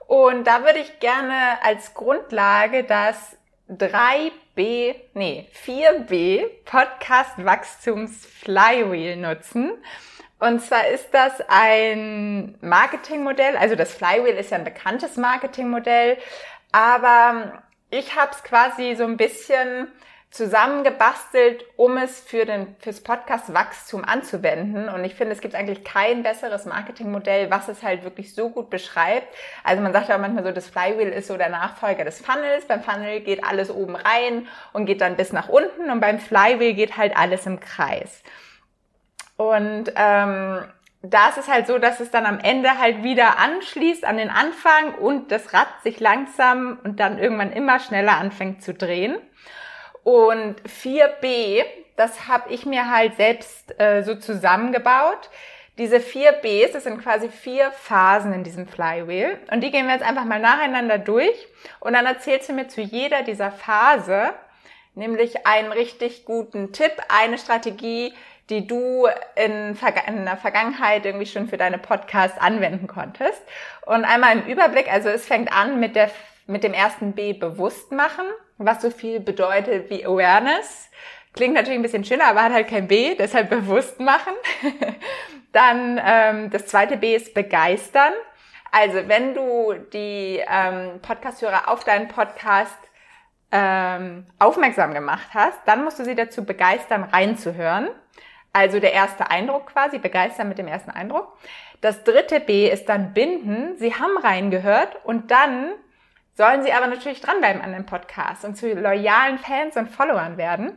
Und 0.07 0.47
da 0.47 0.65
würde 0.65 0.79
ich 0.79 0.99
gerne 0.99 1.63
als 1.63 1.93
Grundlage 1.93 2.85
das 2.85 3.37
3B, 3.69 4.95
nee, 5.13 5.51
4B 5.53 6.49
Podcast 6.65 7.45
Wachstums 7.45 8.25
Flywheel 8.25 9.19
nutzen. 9.19 9.73
Und 10.39 10.63
zwar 10.63 10.87
ist 10.87 11.11
das 11.13 11.43
ein 11.49 12.57
Marketingmodell, 12.63 13.55
also 13.59 13.75
das 13.75 13.93
Flywheel 13.93 14.37
ist 14.39 14.51
ja 14.51 14.57
ein 14.57 14.65
bekanntes 14.65 15.19
Marketingmodell, 15.19 16.17
aber 16.73 17.65
ich 17.91 18.19
habe 18.19 18.33
es 18.33 18.43
quasi 18.43 18.95
so 18.97 19.05
ein 19.05 19.19
bisschen 19.19 19.89
zusammengebastelt, 20.33 21.63
um 21.77 21.99
es 21.99 22.21
für 22.21 22.47
den, 22.47 22.75
fürs 22.79 23.03
Podcast 23.03 23.53
Wachstum 23.53 24.03
anzuwenden. 24.03 24.89
Und 24.89 25.05
ich 25.05 25.15
finde, 25.15 25.35
es 25.35 25.43
gibt 25.43 25.55
eigentlich 25.55 25.85
kein 25.85 26.23
besseres 26.23 26.65
Marketingmodell, 26.65 27.51
was 27.51 27.69
es 27.69 27.83
halt 27.83 28.03
wirklich 28.03 28.35
so 28.35 28.49
gut 28.49 28.71
beschreibt. 28.71 29.29
Also 29.63 29.83
man 29.83 29.93
sagt 29.93 30.09
ja 30.09 30.17
manchmal 30.17 30.43
so, 30.43 30.51
das 30.51 30.71
Flywheel 30.71 31.11
ist 31.11 31.29
so 31.29 31.37
der 31.37 31.51
Nachfolger 31.51 32.05
des 32.05 32.23
Funnels. 32.23 32.65
Beim 32.65 32.83
Funnel 32.83 33.21
geht 33.21 33.45
alles 33.45 33.71
oben 33.71 33.95
rein 33.95 34.49
und 34.73 34.87
geht 34.87 35.03
dann 35.03 35.17
bis 35.17 35.35
nach 35.35 35.51
unten. 35.51 35.91
Und 35.91 36.01
beim 36.01 36.19
Flywheel 36.19 36.73
geht 36.73 36.97
halt 36.97 37.15
alles 37.15 37.45
im 37.45 37.61
Kreis. 37.61 38.23
Und 39.37 39.93
ähm, 39.97 40.65
da 41.03 41.29
ist 41.29 41.37
es 41.37 41.49
halt 41.49 41.67
so, 41.67 41.77
dass 41.77 42.01
es 42.01 42.11
dann 42.11 42.25
am 42.25 42.39
Ende 42.39 42.79
halt 42.79 43.03
wieder 43.03 43.39
anschließt 43.39 44.07
an 44.07 44.17
den 44.17 44.31
Anfang 44.31 44.95
und 44.95 45.31
das 45.31 45.53
Rad 45.53 45.69
sich 45.83 46.01
langsam 46.01 46.79
und 46.85 47.01
dann 47.01 47.19
irgendwann 47.19 47.53
immer 47.53 47.81
schneller 47.81 48.17
anfängt 48.17 48.63
zu 48.63 48.73
drehen. 48.73 49.19
Und 50.05 50.57
4b, 50.63 51.65
das 51.97 52.29
habe 52.29 52.53
ich 52.53 52.67
mir 52.67 52.91
halt 52.91 53.17
selbst 53.17 53.79
äh, 53.81 54.03
so 54.03 54.15
zusammengebaut. 54.15 55.31
Diese 55.79 56.01
vier 56.01 56.33
Bs, 56.33 56.73
das 56.73 56.85
sind 56.85 57.03
quasi 57.03 57.29
vier 57.29 57.71
Phasen 57.71 58.33
in 58.33 58.45
diesem 58.45 58.67
Flywheel. 58.67 59.39
Und 59.51 59.63
die 59.63 59.71
gehen 59.71 59.87
wir 59.87 59.95
jetzt 59.95 60.07
einfach 60.07 60.25
mal 60.25 60.41
nacheinander 60.41 60.99
durch. 60.99 61.49
Und 61.81 61.95
dann 61.95 62.05
erzählst 62.05 62.49
du 62.49 62.53
mir 62.53 62.69
zu 62.69 62.81
jeder 62.81 63.23
dieser 63.23 63.51
Phase 63.51 64.35
nämlich 64.95 65.47
einen 65.47 65.73
richtig 65.73 66.25
guten 66.25 66.73
Tipp, 66.73 66.93
eine 67.09 67.39
Strategie, 67.39 68.13
die 68.51 68.67
du 68.67 69.07
in, 69.37 69.77
in 70.07 70.25
der 70.25 70.37
Vergangenheit 70.37 71.07
irgendwie 71.07 71.27
schon 71.27 71.49
für 71.49 71.57
deine 71.57 71.79
Podcasts 71.79 72.39
anwenden 72.39 72.87
konntest. 72.87 73.43
Und 73.87 74.05
einmal 74.05 74.39
im 74.39 74.47
Überblick, 74.47 74.93
also 74.93 75.09
es 75.09 75.27
fängt 75.27 75.53
an 75.53 75.81
mit, 75.81 75.97
der, 75.97 76.11
mit 76.47 76.65
dem 76.65 76.75
ersten 76.75 77.13
B, 77.13 77.33
bewusst 77.33 77.93
machen, 77.93 78.27
was 78.65 78.83
so 78.83 78.91
viel 78.91 79.21
bedeutet 79.21 79.91
wie 79.91 80.05
Awareness. 80.05 80.91
Klingt 81.35 81.55
natürlich 81.55 81.79
ein 81.79 81.83
bisschen 81.83 82.05
schöner, 82.05 82.27
aber 82.27 82.43
hat 82.43 82.53
halt 82.53 82.69
kein 82.69 82.89
B, 82.89 83.15
deshalb 83.15 83.51
bewusst 83.51 84.01
machen. 84.01 84.35
Dann 85.53 86.01
ähm, 86.05 86.51
das 86.51 86.67
zweite 86.67 86.97
B 86.97 87.15
ist 87.15 87.35
begeistern. 87.35 88.13
Also 88.71 89.07
wenn 89.07 89.35
du 89.35 89.75
die 89.93 90.43
ähm, 90.49 91.01
Podcast-Hörer 91.03 91.69
auf 91.69 91.85
deinen 91.85 92.09
Podcast 92.09 92.79
ähm, 93.51 94.27
aufmerksam 94.39 94.95
gemacht 94.95 95.29
hast, 95.35 95.59
dann 95.67 95.85
musst 95.85 95.99
du 95.99 96.05
sie 96.05 96.15
dazu 96.15 96.45
begeistern, 96.45 97.05
reinzuhören. 97.05 97.89
Also 98.55 98.81
der 98.81 98.95
erste 98.95 99.31
Eindruck 99.31 99.67
quasi, 99.67 99.99
begeistern 99.99 100.49
mit 100.49 100.59
dem 100.59 100.69
ersten 100.69 100.91
Eindruck. 100.91 101.37
Das 101.83 102.03
dritte 102.05 102.41
B 102.41 102.71
ist 102.71 102.89
dann 102.89 103.13
binden. 103.13 103.77
Sie 103.77 103.95
haben 103.95 104.17
reingehört 104.17 105.05
und 105.05 105.31
dann 105.31 105.73
sollen 106.35 106.63
sie 106.63 106.73
aber 106.73 106.87
natürlich 106.87 107.21
dranbleiben 107.21 107.63
an 107.63 107.73
dem 107.73 107.87
Podcast 107.87 108.45
und 108.45 108.57
zu 108.57 108.73
loyalen 108.73 109.39
Fans 109.39 109.77
und 109.77 109.89
Followern 109.89 110.37
werden. 110.37 110.77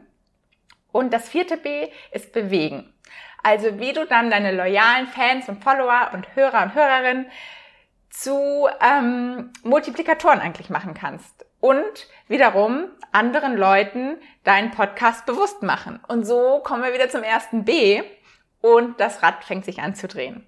Und 0.91 1.13
das 1.13 1.29
vierte 1.29 1.57
B 1.57 1.89
ist 2.11 2.33
bewegen. 2.33 2.93
Also 3.43 3.79
wie 3.79 3.93
du 3.93 4.05
dann 4.05 4.31
deine 4.31 4.51
loyalen 4.51 5.07
Fans 5.07 5.47
und 5.49 5.63
Follower 5.63 6.09
und 6.13 6.35
Hörer 6.35 6.63
und 6.63 6.73
Hörerinnen 6.73 7.27
zu 8.09 8.67
ähm, 8.81 9.51
Multiplikatoren 9.63 10.39
eigentlich 10.39 10.69
machen 10.69 10.93
kannst 10.93 11.45
und 11.59 12.07
wiederum 12.27 12.87
anderen 13.11 13.57
Leuten 13.57 14.17
deinen 14.43 14.71
Podcast 14.71 15.25
bewusst 15.25 15.63
machen. 15.63 15.99
Und 16.07 16.25
so 16.25 16.59
kommen 16.63 16.83
wir 16.83 16.93
wieder 16.93 17.09
zum 17.09 17.23
ersten 17.23 17.65
B 17.65 18.03
und 18.61 18.99
das 18.99 19.21
Rad 19.21 19.43
fängt 19.43 19.65
sich 19.65 19.81
an 19.81 19.95
zu 19.95 20.07
drehen. 20.07 20.45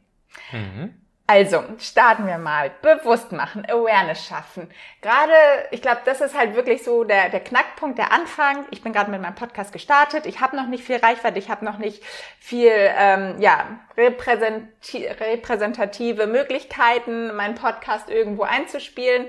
Mhm. 0.52 1.07
Also, 1.30 1.62
starten 1.78 2.26
wir 2.26 2.38
mal. 2.38 2.72
Bewusst 2.82 3.34
machen, 3.34 3.70
Awareness 3.70 4.26
schaffen. 4.26 4.72
Gerade, 5.02 5.34
ich 5.72 5.82
glaube, 5.82 6.00
das 6.06 6.22
ist 6.22 6.38
halt 6.38 6.56
wirklich 6.56 6.86
so 6.86 7.04
der, 7.04 7.28
der 7.28 7.42
Knackpunkt, 7.42 7.98
der 7.98 8.14
Anfang. 8.14 8.66
Ich 8.72 8.82
bin 8.82 8.94
gerade 8.94 9.12
mit 9.12 9.22
meinem 9.22 9.36
Podcast 9.36 9.74
gestartet. 9.74 10.26
Ich 10.26 10.40
habe 10.40 10.56
noch 10.56 10.68
nicht 10.68 10.86
viel 10.86 10.96
Reichweite, 10.96 11.38
ich 11.38 11.50
habe 11.50 11.66
noch 11.66 11.80
nicht 11.80 12.02
viel 12.40 12.72
ähm, 12.72 13.42
ja, 13.42 13.82
repräsentative 13.98 16.28
Möglichkeiten, 16.28 17.36
meinen 17.36 17.56
Podcast 17.56 18.10
irgendwo 18.10 18.44
einzuspielen. 18.44 19.26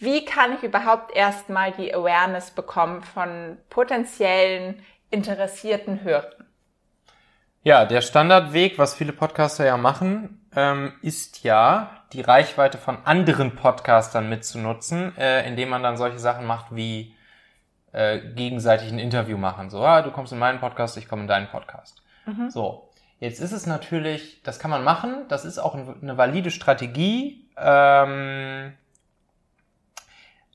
Wie 0.00 0.24
kann 0.24 0.54
ich 0.54 0.64
überhaupt 0.64 1.14
erstmal 1.14 1.70
die 1.70 1.94
Awareness 1.94 2.50
bekommen 2.50 3.02
von 3.02 3.58
potenziellen 3.70 4.84
interessierten 5.10 6.02
Hörern? 6.02 6.48
Ja, 7.62 7.84
der 7.84 8.00
Standardweg, 8.00 8.78
was 8.78 8.94
viele 8.94 9.12
Podcaster 9.12 9.64
ja 9.64 9.76
machen, 9.76 10.37
ähm, 10.58 10.92
ist 11.02 11.44
ja, 11.44 11.90
die 12.12 12.20
Reichweite 12.20 12.78
von 12.78 12.98
anderen 13.04 13.54
Podcastern 13.54 14.28
mitzunutzen, 14.28 15.16
äh, 15.16 15.46
indem 15.46 15.68
man 15.68 15.84
dann 15.84 15.96
solche 15.96 16.18
Sachen 16.18 16.46
macht 16.46 16.74
wie 16.74 17.14
äh, 17.92 18.18
gegenseitig 18.18 18.90
ein 18.90 18.98
Interview 18.98 19.38
machen. 19.38 19.70
So, 19.70 19.84
ah, 19.84 20.02
du 20.02 20.10
kommst 20.10 20.32
in 20.32 20.38
meinen 20.40 20.58
Podcast, 20.58 20.96
ich 20.96 21.08
komme 21.08 21.22
in 21.22 21.28
deinen 21.28 21.46
Podcast. 21.46 22.02
Mhm. 22.26 22.50
So, 22.50 22.90
jetzt 23.20 23.40
ist 23.40 23.52
es 23.52 23.66
natürlich, 23.66 24.42
das 24.42 24.58
kann 24.58 24.72
man 24.72 24.82
machen, 24.82 25.26
das 25.28 25.44
ist 25.44 25.60
auch 25.60 25.76
eine 25.76 26.18
valide 26.18 26.50
Strategie. 26.50 27.48
Ähm, 27.56 28.72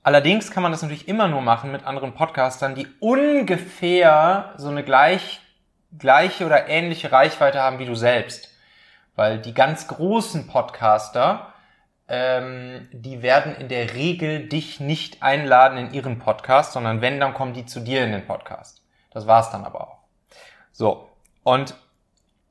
allerdings 0.01 0.51
kann 0.51 0.63
man 0.63 0.73
das 0.73 0.81
natürlich 0.81 1.07
immer 1.07 1.29
nur 1.29 1.41
machen 1.41 1.71
mit 1.71 1.85
anderen 1.85 2.13
Podcastern, 2.13 2.75
die 2.75 2.87
ungefähr 2.99 4.53
so 4.57 4.67
eine 4.67 4.83
gleich, 4.83 5.39
gleiche 5.97 6.45
oder 6.45 6.67
ähnliche 6.67 7.13
Reichweite 7.13 7.61
haben 7.61 7.79
wie 7.79 7.85
du 7.85 7.95
selbst. 7.95 8.52
Weil 9.15 9.39
die 9.39 9.53
ganz 9.53 9.87
großen 9.87 10.47
Podcaster, 10.47 11.53
ähm, 12.07 12.87
die 12.91 13.21
werden 13.21 13.55
in 13.55 13.69
der 13.69 13.93
Regel 13.93 14.47
dich 14.47 14.79
nicht 14.79 15.21
einladen 15.23 15.77
in 15.77 15.93
ihren 15.93 16.19
Podcast, 16.19 16.73
sondern 16.73 17.01
wenn, 17.01 17.19
dann 17.19 17.33
kommen 17.33 17.53
die 17.53 17.65
zu 17.65 17.79
dir 17.79 18.03
in 18.03 18.11
den 18.11 18.25
Podcast. 18.25 18.81
Das 19.11 19.27
war's 19.27 19.51
dann 19.51 19.65
aber 19.65 19.81
auch. 19.81 19.97
So. 20.71 21.09
Und 21.43 21.75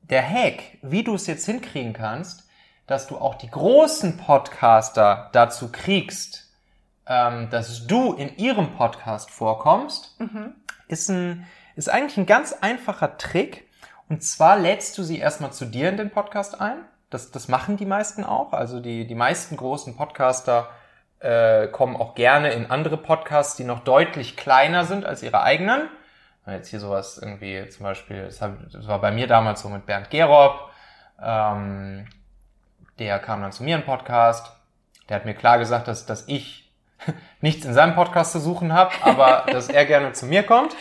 der 0.01 0.27
Hack, 0.27 0.63
wie 0.81 1.03
du 1.03 1.15
es 1.15 1.27
jetzt 1.27 1.45
hinkriegen 1.45 1.93
kannst, 1.93 2.47
dass 2.87 3.07
du 3.07 3.17
auch 3.17 3.35
die 3.35 3.49
großen 3.49 4.17
Podcaster 4.17 5.29
dazu 5.33 5.71
kriegst, 5.71 6.51
ähm, 7.07 7.49
dass 7.49 7.87
du 7.87 8.13
in 8.13 8.35
ihrem 8.37 8.75
Podcast 8.75 9.29
vorkommst, 9.31 10.15
Mhm. 10.19 10.55
ist, 10.87 11.09
ein, 11.09 11.45
ist 11.75 11.89
eigentlich 11.89 12.17
ein 12.17 12.25
ganz 12.25 12.53
einfacher 12.53 13.17
Trick. 13.17 13.62
Und 14.09 14.23
zwar 14.23 14.57
lädst 14.57 14.97
du 14.97 15.03
sie 15.03 15.19
erstmal 15.19 15.53
zu 15.53 15.65
dir 15.65 15.89
in 15.89 15.97
den 15.97 16.11
Podcast 16.11 16.59
ein. 16.59 16.77
Das, 17.09 17.31
das 17.31 17.47
machen 17.47 17.77
die 17.77 17.85
meisten 17.85 18.23
auch. 18.23 18.53
Also 18.53 18.79
die, 18.79 19.07
die 19.07 19.15
meisten 19.15 19.55
großen 19.55 19.95
Podcaster 19.95 20.69
äh, 21.19 21.67
kommen 21.67 21.95
auch 21.95 22.15
gerne 22.15 22.51
in 22.51 22.69
andere 22.69 22.97
Podcasts, 22.97 23.55
die 23.55 23.63
noch 23.63 23.79
deutlich 23.79 24.35
kleiner 24.35 24.85
sind 24.85 25.05
als 25.05 25.23
ihre 25.23 25.41
eigenen. 25.41 25.89
Jetzt 26.45 26.69
hier 26.69 26.81
sowas 26.81 27.17
irgendwie, 27.17 27.69
zum 27.69 27.83
Beispiel, 27.83 28.25
das, 28.25 28.41
hab, 28.41 28.69
das 28.69 28.87
war 28.87 28.99
bei 28.99 29.11
mir 29.11 29.27
damals 29.27 29.61
so 29.61 29.69
mit 29.69 29.85
Bernd 29.85 30.09
Gerob. 30.09 30.69
Ähm, 31.21 32.05
der 32.99 33.19
kam 33.19 33.41
dann 33.41 33.53
zu 33.53 33.63
mir 33.63 33.75
im 33.75 33.85
Podcast. 33.85 34.51
Der 35.07 35.15
hat 35.15 35.25
mir 35.25 35.33
klar 35.33 35.57
gesagt, 35.57 35.87
dass, 35.87 36.05
dass 36.05 36.27
ich 36.27 36.71
nichts 37.41 37.65
in 37.65 37.73
seinem 37.73 37.95
Podcast 37.95 38.33
zu 38.33 38.39
suchen 38.39 38.73
habe, 38.73 38.91
aber 39.01 39.45
dass 39.51 39.69
er 39.69 39.85
gerne 39.85 40.11
zu 40.11 40.25
mir 40.25 40.43
kommt. 40.43 40.75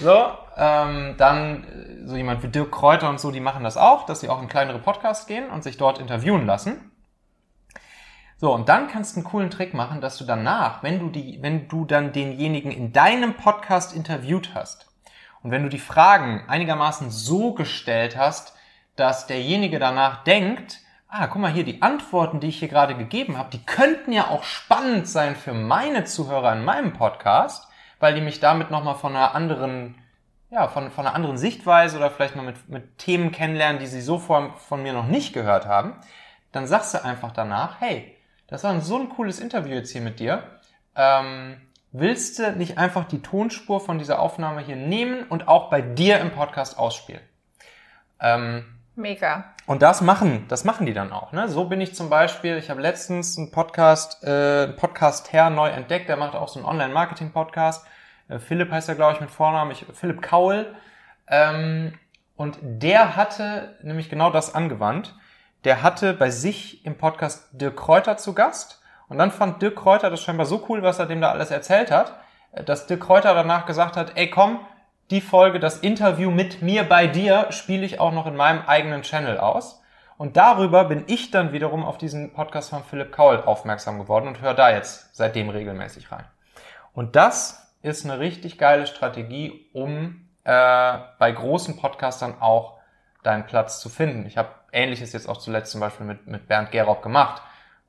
So, 0.00 0.32
ähm, 0.58 1.14
dann 1.16 1.64
äh, 1.64 2.06
so 2.06 2.16
jemand 2.16 2.42
wie 2.42 2.48
Dirk 2.48 2.72
Kräuter 2.72 3.08
und 3.08 3.20
so, 3.20 3.30
die 3.30 3.40
machen 3.40 3.64
das 3.64 3.76
auch, 3.76 4.04
dass 4.06 4.20
sie 4.20 4.28
auch 4.28 4.42
in 4.42 4.48
kleinere 4.48 4.78
Podcasts 4.78 5.26
gehen 5.26 5.48
und 5.50 5.62
sich 5.62 5.78
dort 5.78 5.98
interviewen 5.98 6.46
lassen. 6.46 6.90
So, 8.36 8.54
und 8.54 8.68
dann 8.68 8.88
kannst 8.88 9.16
du 9.16 9.20
einen 9.20 9.28
coolen 9.28 9.50
Trick 9.50 9.74
machen, 9.74 10.00
dass 10.00 10.16
du 10.18 10.24
danach, 10.24 10.82
wenn 10.82 11.00
du 11.00 11.08
die, 11.08 11.38
wenn 11.42 11.68
du 11.68 11.84
dann 11.84 12.12
denjenigen 12.12 12.70
in 12.70 12.92
deinem 12.92 13.34
Podcast 13.34 13.94
interviewt 13.94 14.50
hast 14.54 14.88
und 15.42 15.50
wenn 15.50 15.62
du 15.62 15.68
die 15.68 15.78
Fragen 15.78 16.44
einigermaßen 16.48 17.10
so 17.10 17.52
gestellt 17.54 18.16
hast, 18.16 18.54
dass 18.96 19.26
derjenige 19.26 19.78
danach 19.78 20.24
denkt, 20.24 20.80
ah, 21.08 21.26
guck 21.26 21.40
mal 21.40 21.52
hier, 21.52 21.64
die 21.64 21.82
Antworten, 21.82 22.40
die 22.40 22.48
ich 22.48 22.58
hier 22.58 22.68
gerade 22.68 22.96
gegeben 22.96 23.38
habe, 23.38 23.50
die 23.50 23.64
könnten 23.64 24.12
ja 24.12 24.28
auch 24.28 24.44
spannend 24.44 25.08
sein 25.08 25.36
für 25.36 25.54
meine 25.54 26.04
Zuhörer 26.04 26.52
in 26.52 26.64
meinem 26.64 26.92
Podcast, 26.92 27.68
weil 28.00 28.14
die 28.14 28.20
mich 28.20 28.40
damit 28.40 28.70
nochmal 28.70 28.96
von 28.96 29.16
einer 29.16 29.34
anderen, 29.34 29.96
ja, 30.50 30.68
von, 30.68 30.90
von 30.90 31.06
einer 31.06 31.14
anderen 31.14 31.36
Sichtweise 31.36 31.98
oder 31.98 32.10
vielleicht 32.10 32.36
mal 32.36 32.42
mit, 32.42 32.68
mit 32.68 32.98
Themen 32.98 33.32
kennenlernen, 33.32 33.80
die 33.80 33.86
sie 33.86 34.00
so 34.00 34.18
von, 34.18 34.54
von 34.56 34.82
mir 34.82 34.92
noch 34.92 35.06
nicht 35.06 35.32
gehört 35.32 35.66
haben, 35.66 35.94
dann 36.52 36.66
sagst 36.66 36.94
du 36.94 37.04
einfach 37.04 37.32
danach, 37.32 37.80
hey, 37.80 38.16
das 38.46 38.64
war 38.64 38.80
so 38.80 38.98
ein 38.98 39.10
cooles 39.10 39.40
Interview 39.40 39.74
jetzt 39.74 39.90
hier 39.90 40.00
mit 40.00 40.20
dir. 40.20 40.42
Ähm, 40.96 41.60
willst 41.92 42.38
du 42.38 42.52
nicht 42.52 42.78
einfach 42.78 43.04
die 43.04 43.20
Tonspur 43.20 43.80
von 43.80 43.98
dieser 43.98 44.20
Aufnahme 44.20 44.62
hier 44.62 44.76
nehmen 44.76 45.24
und 45.24 45.48
auch 45.48 45.68
bei 45.68 45.82
dir 45.82 46.18
im 46.18 46.30
Podcast 46.30 46.78
ausspielen? 46.78 47.20
Ähm, 48.20 48.64
Mega. 48.96 49.44
und 49.66 49.82
das 49.82 50.00
machen, 50.00 50.46
das 50.48 50.64
machen 50.64 50.86
die 50.86 50.94
dann 50.94 51.12
auch. 51.12 51.32
Ne? 51.32 51.48
So 51.48 51.66
bin 51.66 51.80
ich 51.80 51.94
zum 51.94 52.08
Beispiel, 52.08 52.56
ich 52.56 52.70
habe 52.70 52.80
letztens 52.80 53.36
einen 53.36 53.50
Podcast, 53.50 54.24
äh, 54.24 54.64
einen 54.64 54.76
Podcast 54.76 55.32
her 55.32 55.50
neu 55.50 55.68
entdeckt, 55.68 56.08
der 56.08 56.16
macht 56.16 56.34
auch 56.34 56.48
so 56.48 56.58
einen 56.58 56.66
Online-Marketing-Podcast. 56.66 57.86
Äh, 58.28 58.38
Philipp 58.38 58.70
heißt 58.70 58.88
er, 58.88 58.94
glaube 58.94 59.14
ich, 59.14 59.20
mit 59.20 59.30
Vornamen, 59.30 59.70
ich, 59.70 59.84
Philipp 59.92 60.22
Kaul. 60.22 60.74
Ähm, 61.28 61.94
und 62.36 62.58
der 62.62 63.16
hatte 63.16 63.76
nämlich 63.82 64.08
genau 64.08 64.30
das 64.30 64.54
angewandt. 64.54 65.14
Der 65.64 65.82
hatte 65.82 66.14
bei 66.14 66.30
sich 66.30 66.84
im 66.86 66.96
Podcast 66.96 67.48
Dirk 67.52 67.76
Kräuter 67.76 68.16
zu 68.16 68.34
Gast. 68.34 68.80
Und 69.08 69.18
dann 69.18 69.30
fand 69.30 69.60
Dirk 69.62 69.76
Kräuter 69.76 70.10
das 70.10 70.22
scheinbar 70.22 70.46
so 70.46 70.64
cool, 70.68 70.82
was 70.82 70.98
er 70.98 71.06
dem 71.06 71.20
da 71.20 71.30
alles 71.30 71.50
erzählt 71.50 71.90
hat, 71.90 72.18
äh, 72.52 72.62
dass 72.62 72.86
Dirk 72.86 73.00
Kräuter 73.00 73.34
danach 73.34 73.66
gesagt 73.66 73.96
hat, 73.96 74.12
ey 74.16 74.30
komm, 74.30 74.60
die 75.10 75.20
Folge, 75.22 75.58
das 75.58 75.78
Interview 75.78 76.30
mit 76.30 76.60
mir 76.60 76.84
bei 76.84 77.06
dir, 77.06 77.46
spiele 77.50 77.86
ich 77.86 77.98
auch 77.98 78.12
noch 78.12 78.26
in 78.26 78.36
meinem 78.36 78.62
eigenen 78.66 79.02
Channel 79.02 79.38
aus. 79.38 79.82
Und 80.18 80.36
darüber 80.36 80.84
bin 80.84 81.04
ich 81.06 81.30
dann 81.30 81.52
wiederum 81.52 81.84
auf 81.84 81.96
diesen 81.96 82.32
Podcast 82.32 82.70
von 82.70 82.84
Philipp 82.84 83.12
Kaul 83.12 83.40
aufmerksam 83.40 83.98
geworden 83.98 84.28
und 84.28 84.40
höre 84.42 84.54
da 84.54 84.70
jetzt 84.70 85.16
seitdem 85.16 85.48
regelmäßig 85.48 86.12
rein. 86.12 86.24
Und 86.92 87.16
das 87.16 87.67
ist 87.82 88.04
eine 88.04 88.18
richtig 88.18 88.58
geile 88.58 88.86
Strategie, 88.86 89.68
um 89.72 90.28
äh, 90.44 90.98
bei 91.18 91.30
großen 91.32 91.76
Podcastern 91.76 92.40
auch 92.40 92.78
deinen 93.22 93.46
Platz 93.46 93.80
zu 93.80 93.88
finden. 93.88 94.26
Ich 94.26 94.36
habe 94.36 94.48
Ähnliches 94.72 95.12
jetzt 95.12 95.28
auch 95.28 95.38
zuletzt 95.38 95.72
zum 95.72 95.80
Beispiel 95.80 96.06
mit, 96.06 96.26
mit 96.26 96.48
Bernd 96.48 96.70
Gerob 96.70 97.02
gemacht. 97.02 97.42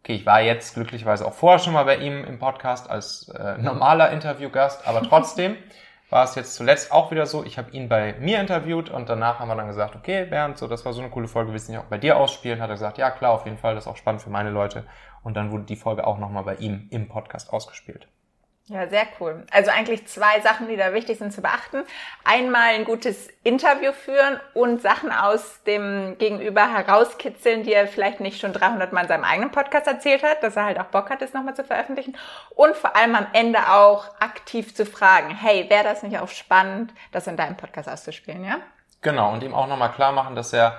Okay, 0.04 0.16
ich 0.16 0.26
war 0.26 0.42
jetzt 0.42 0.76
glücklicherweise 0.76 1.26
auch 1.26 1.34
vorher 1.34 1.60
schon 1.60 1.74
mal 1.74 1.84
bei 1.84 1.98
ihm 1.98 2.24
im 2.24 2.40
Podcast 2.40 2.90
als 2.90 3.30
äh, 3.30 3.58
normaler 3.58 4.12
Interviewgast, 4.12 4.88
aber 4.88 5.04
trotzdem 5.04 5.58
war 6.10 6.24
es 6.24 6.36
jetzt 6.36 6.56
zuletzt 6.56 6.92
auch 6.92 7.12
wieder 7.12 7.26
so, 7.26 7.44
ich 7.44 7.58
habe 7.58 7.72
ihn 7.72 7.90
bei 7.90 8.16
mir 8.20 8.40
interviewt 8.40 8.90
und 8.90 9.10
danach 9.10 9.40
haben 9.40 9.50
wir 9.50 9.56
dann 9.56 9.68
gesagt, 9.68 9.96
okay, 9.96 10.26
Bernd, 10.26 10.58
so 10.58 10.68
das 10.68 10.86
war 10.86 10.94
so 10.94 11.02
eine 11.02 11.10
coole 11.10 11.28
Folge, 11.28 11.52
willst 11.52 11.68
du 11.68 11.74
nicht 11.74 11.82
auch 11.82 11.88
bei 11.88 11.98
dir 11.98 12.18
ausspielen? 12.18 12.62
Hat 12.62 12.70
er 12.70 12.76
gesagt, 12.76 12.98
ja 12.98 13.12
klar, 13.12 13.32
auf 13.32 13.46
jeden 13.46 13.58
Fall, 13.58 13.76
das 13.76 13.84
ist 13.84 13.88
auch 13.88 13.98
spannend 13.98 14.22
für 14.22 14.30
meine 14.30 14.50
Leute. 14.50 14.86
Und 15.22 15.36
dann 15.36 15.52
wurde 15.52 15.66
die 15.66 15.76
Folge 15.76 16.08
auch 16.08 16.18
nochmal 16.18 16.44
bei 16.44 16.56
ihm 16.56 16.88
im 16.90 17.10
Podcast 17.10 17.52
ausgespielt. 17.52 18.08
Ja, 18.70 18.88
sehr 18.88 19.08
cool. 19.20 19.46
Also 19.52 19.72
eigentlich 19.72 20.06
zwei 20.08 20.42
Sachen, 20.42 20.68
die 20.68 20.78
da 20.78 20.94
wichtig 20.94 21.18
sind 21.18 21.34
zu 21.34 21.42
beachten. 21.42 21.84
Einmal 22.24 22.76
ein 22.76 22.86
gutes 22.86 23.28
Interview 23.44 23.92
führen 23.94 24.40
und 24.54 24.80
Sachen 24.84 25.12
aus 25.12 25.64
dem 25.64 26.16
Gegenüber 26.20 26.72
herauskitzeln, 26.72 27.64
die 27.64 27.74
er 27.74 27.88
vielleicht 27.88 28.20
nicht 28.20 28.40
schon 28.40 28.54
300 28.54 28.94
Mal 28.94 29.02
in 29.02 29.08
seinem 29.08 29.24
eigenen 29.24 29.50
Podcast 29.50 29.88
erzählt 29.88 30.22
hat, 30.22 30.44
dass 30.44 30.56
er 30.56 30.66
halt 30.66 30.80
auch 30.80 30.86
Bock 30.86 31.10
hat, 31.10 31.24
das 31.24 31.34
nochmal 31.34 31.56
zu 31.56 31.64
veröffentlichen. 31.64 32.16
Und 32.52 32.78
vor 32.78 32.96
allem 32.96 33.16
am 33.16 33.26
Ende 33.34 33.58
auch 33.72 34.06
aktiv 34.20 34.76
zu 34.76 34.86
fragen, 34.86 35.36
hey, 35.36 35.68
wäre 35.68 35.84
das 35.84 36.04
nicht 36.04 36.20
auch 36.20 36.30
spannend, 36.30 36.94
das 37.12 37.26
in 37.26 37.38
deinem 37.38 37.58
Podcast 37.58 37.90
auszuspielen, 37.90 38.46
ja? 38.46 38.58
Genau, 39.02 39.34
und 39.34 39.42
ihm 39.42 39.56
auch 39.56 39.66
nochmal 39.66 39.94
klar 39.94 40.12
machen, 40.12 40.36
dass 40.36 40.54
er, 40.54 40.78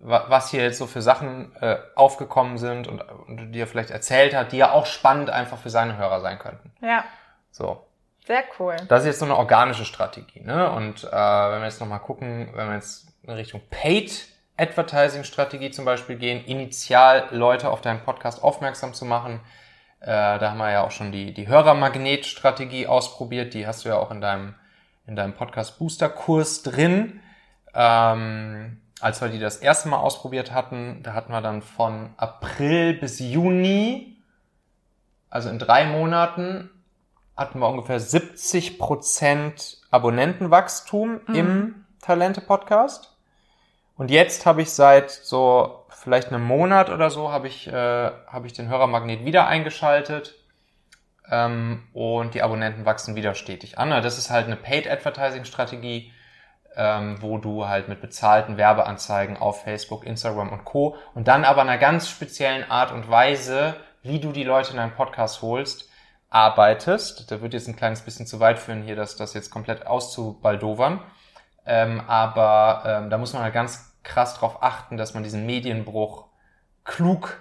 was 0.00 0.50
hier 0.50 0.62
jetzt 0.62 0.78
so 0.78 0.86
für 0.86 1.02
Sachen 1.02 1.54
äh, 1.60 1.76
aufgekommen 1.94 2.56
sind 2.56 2.88
und, 2.88 3.00
und 3.02 3.52
die 3.52 3.60
er 3.60 3.66
vielleicht 3.66 3.90
erzählt 3.90 4.34
hat, 4.34 4.52
die 4.52 4.56
ja 4.56 4.72
auch 4.72 4.86
spannend 4.86 5.30
einfach 5.30 5.58
für 5.58 5.70
seine 5.70 5.96
Hörer 5.98 6.20
sein 6.20 6.38
könnten. 6.38 6.72
Ja, 6.80 7.04
So, 7.50 7.86
sehr 8.26 8.44
cool. 8.58 8.76
Das 8.88 9.00
ist 9.00 9.06
jetzt 9.06 9.18
so 9.18 9.26
eine 9.26 9.36
organische 9.36 9.84
Strategie. 9.84 10.40
Ne? 10.40 10.70
Und 10.70 11.04
äh, 11.04 11.10
wenn 11.10 11.60
wir 11.60 11.64
jetzt 11.64 11.80
nochmal 11.80 12.00
gucken, 12.00 12.50
wenn 12.54 12.68
wir 12.68 12.74
jetzt 12.76 13.08
in 13.22 13.30
Richtung 13.30 13.60
Paid 13.70 14.28
Advertising 14.56 15.24
Strategie 15.24 15.70
zum 15.70 15.84
Beispiel 15.84 16.16
gehen, 16.16 16.44
initial 16.44 17.28
Leute 17.30 17.70
auf 17.70 17.80
deinen 17.80 18.02
Podcast 18.02 18.42
aufmerksam 18.42 18.94
zu 18.94 19.04
machen, 19.04 19.40
äh, 20.00 20.06
da 20.06 20.50
haben 20.50 20.58
wir 20.58 20.70
ja 20.70 20.82
auch 20.82 20.90
schon 20.90 21.12
die, 21.12 21.34
die 21.34 21.48
Hörermagnet-Strategie 21.48 22.86
ausprobiert. 22.86 23.52
Die 23.52 23.66
hast 23.66 23.84
du 23.84 23.90
ja 23.90 23.96
auch 23.96 24.10
in 24.10 24.20
deinem, 24.20 24.54
in 25.06 25.16
deinem 25.16 25.34
Podcast 25.34 25.78
Booster 25.78 26.08
Kurs 26.08 26.62
drin. 26.62 27.20
Ähm, 27.74 28.80
als 29.00 29.20
wir 29.20 29.28
die 29.28 29.38
das 29.38 29.56
erste 29.56 29.88
Mal 29.88 29.98
ausprobiert 29.98 30.52
hatten, 30.52 31.02
da 31.02 31.14
hatten 31.14 31.32
wir 31.32 31.40
dann 31.40 31.62
von 31.62 32.10
April 32.16 32.94
bis 32.94 33.18
Juni, 33.18 34.16
also 35.28 35.48
in 35.48 35.58
drei 35.58 35.86
Monaten, 35.86 36.70
hatten 37.36 37.60
wir 37.60 37.68
ungefähr 37.68 38.00
70 38.00 38.78
Prozent 38.78 39.78
Abonnentenwachstum 39.90 41.20
im 41.32 41.86
Talente-Podcast. 42.02 43.16
Und 43.96 44.10
jetzt 44.10 44.46
habe 44.46 44.62
ich 44.62 44.70
seit 44.70 45.10
so 45.10 45.84
vielleicht 45.90 46.28
einem 46.28 46.44
Monat 46.44 46.90
oder 46.90 47.10
so 47.10 47.30
habe 47.30 47.48
ich, 47.48 47.66
äh, 47.66 47.72
habe 47.72 48.46
ich 48.46 48.52
den 48.52 48.68
Hörermagnet 48.68 49.24
wieder 49.24 49.46
eingeschaltet 49.46 50.34
ähm, 51.30 51.82
und 51.92 52.34
die 52.34 52.42
Abonnenten 52.42 52.84
wachsen 52.84 53.16
wieder 53.16 53.34
stetig 53.34 53.78
an. 53.78 53.90
Das 53.90 54.18
ist 54.18 54.30
halt 54.30 54.46
eine 54.46 54.56
Paid-Advertising-Strategie, 54.56 56.12
ähm, 56.76 57.18
wo 57.20 57.38
du 57.38 57.66
halt 57.66 57.88
mit 57.88 58.00
bezahlten 58.00 58.56
Werbeanzeigen 58.56 59.36
auf 59.36 59.62
Facebook, 59.62 60.04
Instagram 60.04 60.50
und 60.50 60.64
Co. 60.64 60.96
und 61.14 61.28
dann 61.28 61.44
aber 61.44 61.62
einer 61.62 61.78
ganz 61.78 62.08
speziellen 62.08 62.70
Art 62.70 62.92
und 62.92 63.10
Weise, 63.10 63.76
wie 64.02 64.20
du 64.20 64.32
die 64.32 64.44
Leute 64.44 64.70
in 64.70 64.76
deinen 64.76 64.94
Podcast 64.94 65.42
holst, 65.42 65.88
arbeitest. 66.30 67.30
Da 67.30 67.40
wird 67.40 67.54
jetzt 67.54 67.68
ein 67.68 67.76
kleines 67.76 68.02
bisschen 68.02 68.26
zu 68.26 68.40
weit 68.40 68.58
führen, 68.58 68.82
hier 68.82 68.96
das, 68.96 69.16
das 69.16 69.34
jetzt 69.34 69.50
komplett 69.50 69.86
auszubaldowern. 69.86 71.00
Ähm, 71.66 72.00
aber 72.06 72.82
ähm, 72.86 73.10
da 73.10 73.18
muss 73.18 73.32
man 73.32 73.42
halt 73.42 73.54
ganz 73.54 73.92
krass 74.02 74.34
drauf 74.34 74.62
achten, 74.62 74.96
dass 74.96 75.14
man 75.14 75.22
diesen 75.22 75.44
Medienbruch 75.44 76.26
klug 76.84 77.38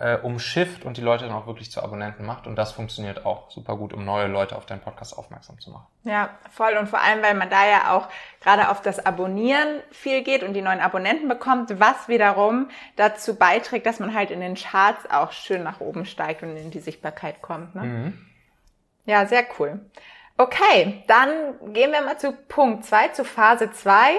äh, 0.00 0.16
umschifft 0.16 0.86
und 0.86 0.96
die 0.96 1.02
Leute 1.02 1.26
dann 1.26 1.34
auch 1.34 1.46
wirklich 1.46 1.70
zu 1.70 1.82
Abonnenten 1.82 2.24
macht. 2.24 2.46
Und 2.46 2.56
das 2.56 2.72
funktioniert 2.72 3.26
auch 3.26 3.50
super 3.50 3.76
gut, 3.76 3.92
um 3.92 4.04
neue 4.04 4.26
Leute 4.26 4.56
auf 4.56 4.64
deinen 4.64 4.80
Podcast 4.80 5.16
aufmerksam 5.16 5.60
zu 5.60 5.70
machen. 5.70 5.86
Ja, 6.04 6.30
voll. 6.50 6.76
Und 6.78 6.88
vor 6.88 7.02
allem, 7.02 7.22
weil 7.22 7.34
man 7.34 7.50
da 7.50 7.68
ja 7.68 7.94
auch 7.94 8.08
gerade 8.40 8.70
auf 8.70 8.80
das 8.80 9.04
Abonnieren 9.04 9.82
viel 9.90 10.22
geht 10.22 10.42
und 10.42 10.54
die 10.54 10.62
neuen 10.62 10.80
Abonnenten 10.80 11.28
bekommt, 11.28 11.78
was 11.78 12.08
wiederum 12.08 12.70
dazu 12.96 13.36
beiträgt, 13.36 13.84
dass 13.84 14.00
man 14.00 14.14
halt 14.14 14.30
in 14.30 14.40
den 14.40 14.54
Charts 14.54 15.08
auch 15.10 15.32
schön 15.32 15.62
nach 15.62 15.80
oben 15.80 16.06
steigt 16.06 16.42
und 16.42 16.56
in 16.56 16.70
die 16.70 16.80
Sichtbarkeit 16.80 17.42
kommt. 17.42 17.74
Ne? 17.74 17.82
Mhm. 17.82 18.26
Ja, 19.04 19.26
sehr 19.26 19.44
cool. 19.58 19.80
Okay, 20.40 21.02
dann 21.06 21.28
gehen 21.74 21.92
wir 21.92 22.00
mal 22.00 22.16
zu 22.16 22.32
Punkt 22.32 22.86
zwei, 22.86 23.08
zu 23.08 23.26
Phase 23.26 23.72
zwei. 23.72 24.12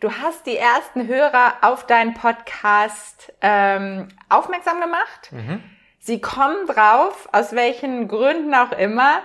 Du 0.00 0.10
hast 0.10 0.46
die 0.46 0.56
ersten 0.56 1.06
Hörer 1.06 1.58
auf 1.60 1.84
deinen 1.84 2.14
Podcast 2.14 3.30
ähm, 3.42 4.08
aufmerksam 4.30 4.80
gemacht. 4.80 5.30
Sie 5.98 6.22
kommen 6.22 6.66
drauf, 6.66 7.28
aus 7.30 7.52
welchen 7.54 8.08
Gründen 8.08 8.54
auch 8.54 8.72
immer. 8.72 9.20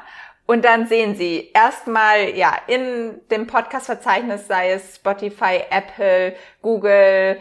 Und 0.46 0.66
dann 0.66 0.88
sehen 0.88 1.16
sie 1.16 1.52
erstmal, 1.54 2.36
ja, 2.36 2.54
in 2.68 3.22
dem 3.30 3.48
Podcast-Verzeichnis, 3.48 4.48
sei 4.48 4.74
es 4.74 4.98
Spotify, 4.98 5.62
Apple, 5.70 6.36
Google, 6.62 7.40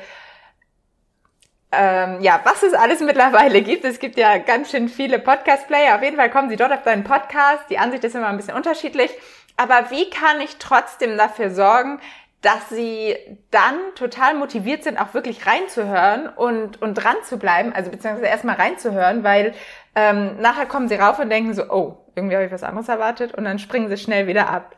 ähm, 1.73 2.21
ja, 2.21 2.41
was 2.45 2.63
es 2.63 2.75
alles 2.75 3.01
mittlerweile 3.01 3.63
gibt. 3.63 3.85
Es 3.85 3.99
gibt 3.99 4.17
ja 4.17 4.39
ganz 4.39 4.71
schön 4.71 4.89
viele 4.89 5.19
Podcast-Player. 5.19 5.95
Auf 5.95 6.03
jeden 6.03 6.17
Fall 6.17 6.31
kommen 6.31 6.49
Sie 6.49 6.57
dort 6.57 6.73
auf 6.73 6.83
deinen 6.83 7.05
Podcast. 7.05 7.65
Die 7.71 7.79
Ansicht 7.79 8.03
ist 8.05 8.15
immer 8.15 8.29
ein 8.29 8.37
bisschen 8.37 8.57
unterschiedlich. 8.57 9.11
Aber 9.57 9.91
wie 9.91 10.11
kann 10.11 10.41
ich 10.41 10.57
trotzdem 10.57 11.17
dafür 11.17 11.51
sorgen, 11.51 12.01
dass 12.41 12.71
sie 12.71 13.15
dann 13.51 13.75
total 13.95 14.35
motiviert 14.35 14.83
sind, 14.83 14.99
auch 14.99 15.13
wirklich 15.13 15.47
reinzuhören 15.47 16.29
und, 16.29 16.81
und 16.81 16.95
dran 16.95 17.17
zu 17.25 17.39
bleiben, 17.39 17.73
also 17.75 17.91
beziehungsweise 17.91 18.29
erstmal 18.29 18.57
reinzuhören, 18.57 19.23
weil 19.23 19.53
ähm, 19.95 20.41
nachher 20.41 20.65
kommen 20.65 20.89
sie 20.89 20.95
rauf 20.95 21.19
und 21.19 21.29
denken 21.29 21.53
so, 21.53 21.65
oh, 21.71 21.99
irgendwie 22.15 22.37
habe 22.37 22.47
ich 22.47 22.53
was 22.53 22.63
anderes 22.63 22.89
erwartet 22.89 23.35
und 23.35 23.45
dann 23.45 23.59
springen 23.59 23.89
sie 23.91 23.99
schnell 23.99 24.27
wieder 24.27 24.49
ab. 24.49 24.75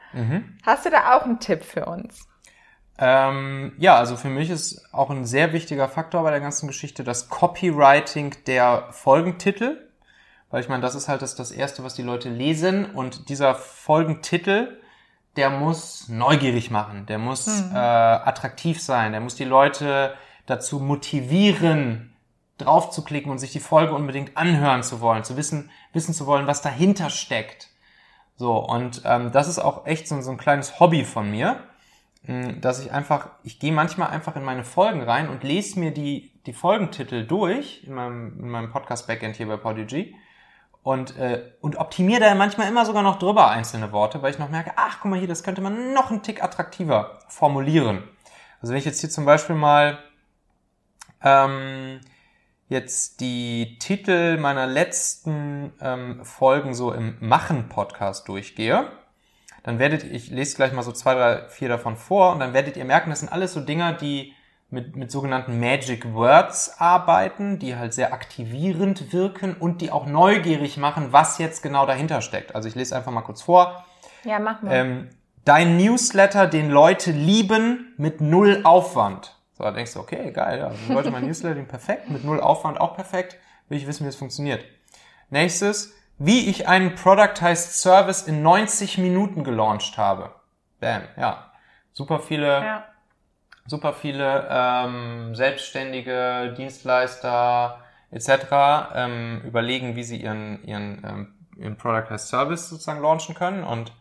Hast 0.66 0.84
du 0.84 0.90
da 0.90 1.16
auch 1.16 1.22
einen 1.22 1.38
Tipp 1.38 1.62
für 1.62 1.84
uns? 1.84 2.26
Ähm, 3.04 3.72
ja, 3.78 3.96
also 3.96 4.16
für 4.16 4.28
mich 4.28 4.48
ist 4.48 4.94
auch 4.94 5.10
ein 5.10 5.24
sehr 5.24 5.52
wichtiger 5.52 5.88
Faktor 5.88 6.22
bei 6.22 6.30
der 6.30 6.38
ganzen 6.38 6.68
Geschichte 6.68 7.02
das 7.02 7.28
Copywriting 7.28 8.36
der 8.46 8.86
Folgentitel. 8.92 9.90
Weil 10.50 10.60
ich 10.60 10.68
meine, 10.68 10.82
das 10.82 10.94
ist 10.94 11.08
halt 11.08 11.20
das, 11.20 11.34
das 11.34 11.50
Erste, 11.50 11.82
was 11.82 11.94
die 11.94 12.02
Leute 12.02 12.28
lesen. 12.28 12.84
Und 12.84 13.28
dieser 13.28 13.56
Folgentitel, 13.56 14.80
der 15.34 15.50
muss 15.50 16.08
neugierig 16.08 16.70
machen, 16.70 17.06
der 17.06 17.18
muss 17.18 17.48
äh, 17.48 17.74
attraktiv 17.74 18.80
sein, 18.80 19.10
der 19.10 19.20
muss 19.20 19.34
die 19.34 19.44
Leute 19.44 20.14
dazu 20.46 20.78
motivieren, 20.78 22.14
drauf 22.56 22.90
zu 22.90 23.02
klicken 23.02 23.32
und 23.32 23.38
sich 23.38 23.50
die 23.50 23.58
Folge 23.58 23.94
unbedingt 23.94 24.36
anhören 24.36 24.84
zu 24.84 25.00
wollen, 25.00 25.24
zu 25.24 25.36
wissen, 25.36 25.70
wissen 25.92 26.14
zu 26.14 26.26
wollen, 26.28 26.46
was 26.46 26.62
dahinter 26.62 27.10
steckt. 27.10 27.70
So, 28.36 28.58
und 28.58 29.02
ähm, 29.04 29.32
das 29.32 29.48
ist 29.48 29.58
auch 29.58 29.86
echt 29.86 30.06
so, 30.06 30.20
so 30.20 30.30
ein 30.30 30.36
kleines 30.36 30.78
Hobby 30.78 31.04
von 31.04 31.28
mir, 31.28 31.64
dass 32.24 32.80
ich 32.80 32.92
einfach, 32.92 33.30
ich 33.42 33.58
gehe 33.58 33.72
manchmal 33.72 34.10
einfach 34.10 34.36
in 34.36 34.44
meine 34.44 34.62
Folgen 34.62 35.02
rein 35.02 35.28
und 35.28 35.42
lese 35.42 35.80
mir 35.80 35.90
die, 35.90 36.32
die 36.46 36.52
Folgentitel 36.52 37.26
durch 37.26 37.82
in 37.84 37.94
meinem, 37.94 38.38
in 38.38 38.48
meinem 38.48 38.70
Podcast-Backend 38.70 39.36
hier 39.36 39.48
bei 39.48 39.56
Podigy 39.56 40.14
und, 40.84 41.16
äh, 41.16 41.52
und 41.60 41.76
optimiere 41.76 42.20
da 42.20 42.34
manchmal 42.36 42.68
immer 42.68 42.86
sogar 42.86 43.02
noch 43.02 43.18
drüber 43.18 43.50
einzelne 43.50 43.90
Worte, 43.90 44.22
weil 44.22 44.32
ich 44.32 44.38
noch 44.38 44.50
merke, 44.50 44.72
ach, 44.76 44.98
guck 45.00 45.10
mal 45.10 45.18
hier, 45.18 45.28
das 45.28 45.42
könnte 45.42 45.62
man 45.62 45.94
noch 45.94 46.10
einen 46.10 46.22
Tick 46.22 46.42
attraktiver 46.44 47.18
formulieren. 47.28 48.04
Also 48.60 48.72
wenn 48.72 48.78
ich 48.78 48.84
jetzt 48.84 49.00
hier 49.00 49.10
zum 49.10 49.24
Beispiel 49.24 49.56
mal 49.56 49.98
ähm, 51.24 52.00
jetzt 52.68 53.20
die 53.20 53.78
Titel 53.80 54.38
meiner 54.38 54.68
letzten 54.68 55.72
ähm, 55.80 56.24
Folgen 56.24 56.74
so 56.74 56.92
im 56.92 57.16
Machen-Podcast 57.20 58.28
durchgehe, 58.28 58.86
dann 59.62 59.78
werdet 59.78 60.04
ich 60.04 60.30
lese 60.30 60.56
gleich 60.56 60.72
mal 60.72 60.82
so 60.82 60.92
zwei, 60.92 61.14
drei, 61.14 61.48
vier 61.48 61.68
davon 61.68 61.96
vor 61.96 62.32
und 62.32 62.40
dann 62.40 62.52
werdet 62.52 62.76
ihr 62.76 62.84
merken, 62.84 63.10
das 63.10 63.20
sind 63.20 63.30
alles 63.30 63.52
so 63.52 63.60
Dinger, 63.60 63.92
die 63.92 64.34
mit, 64.70 64.96
mit 64.96 65.10
sogenannten 65.10 65.60
Magic 65.60 66.14
Words 66.14 66.80
arbeiten, 66.80 67.58
die 67.58 67.76
halt 67.76 67.92
sehr 67.92 68.12
aktivierend 68.14 69.12
wirken 69.12 69.54
und 69.54 69.82
die 69.82 69.90
auch 69.90 70.06
neugierig 70.06 70.78
machen, 70.78 71.12
was 71.12 71.38
jetzt 71.38 71.62
genau 71.62 71.84
dahinter 71.84 72.22
steckt. 72.22 72.54
Also 72.54 72.68
ich 72.68 72.74
lese 72.74 72.96
einfach 72.96 73.12
mal 73.12 73.20
kurz 73.20 73.42
vor. 73.42 73.84
Ja, 74.24 74.38
mach 74.38 74.62
mal. 74.62 74.72
Ähm, 74.72 75.10
dein 75.44 75.76
Newsletter, 75.76 76.46
den 76.46 76.70
Leute 76.70 77.12
lieben, 77.12 77.92
mit 77.98 78.22
null 78.22 78.62
Aufwand. 78.64 79.36
So, 79.52 79.64
da 79.64 79.72
denkst 79.72 79.92
du, 79.92 80.00
okay, 80.00 80.32
geil, 80.32 80.60
ja, 80.60 80.68
also 80.68 80.92
Leute, 80.92 81.10
mein 81.10 81.26
Newsletter, 81.26 81.60
perfekt, 81.62 82.10
mit 82.10 82.24
null 82.24 82.40
Aufwand 82.40 82.80
auch 82.80 82.94
perfekt. 82.94 83.36
Will 83.68 83.76
ich 83.76 83.86
wissen, 83.86 84.04
wie 84.04 84.08
es 84.08 84.16
funktioniert. 84.16 84.64
Nächstes, 85.28 85.94
wie 86.24 86.48
ich 86.48 86.68
einen 86.68 86.94
Productized 86.94 87.72
Service 87.74 88.22
in 88.22 88.42
90 88.42 88.98
Minuten 88.98 89.42
gelauncht 89.42 89.98
habe. 89.98 90.30
Bam, 90.78 91.02
ja. 91.16 91.50
Super 91.92 92.20
viele, 92.20 92.46
ja. 92.46 92.84
super 93.66 93.92
viele 93.92 94.46
ähm, 94.48 95.34
Selbstständige, 95.34 96.54
Dienstleister 96.56 97.80
etc. 98.12 98.28
Ähm, 98.94 99.42
überlegen, 99.44 99.96
wie 99.96 100.04
sie 100.04 100.22
ihren, 100.22 100.62
ihren, 100.64 101.02
ähm, 101.04 101.34
ihren 101.56 101.76
Productized 101.76 102.28
Service 102.28 102.68
sozusagen 102.68 103.02
launchen 103.02 103.34
können 103.34 103.64
und 103.64 103.92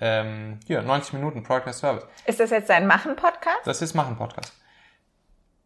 ähm, 0.00 0.60
hier, 0.66 0.80
90 0.80 1.12
Minuten 1.12 1.42
Productized 1.42 1.80
Service. 1.80 2.06
Ist 2.24 2.40
das 2.40 2.48
jetzt 2.50 2.70
dein 2.70 2.86
Machen-Podcast? 2.86 3.66
Das 3.66 3.82
ist 3.82 3.92
Machen 3.92 4.16
Podcast. 4.16 4.54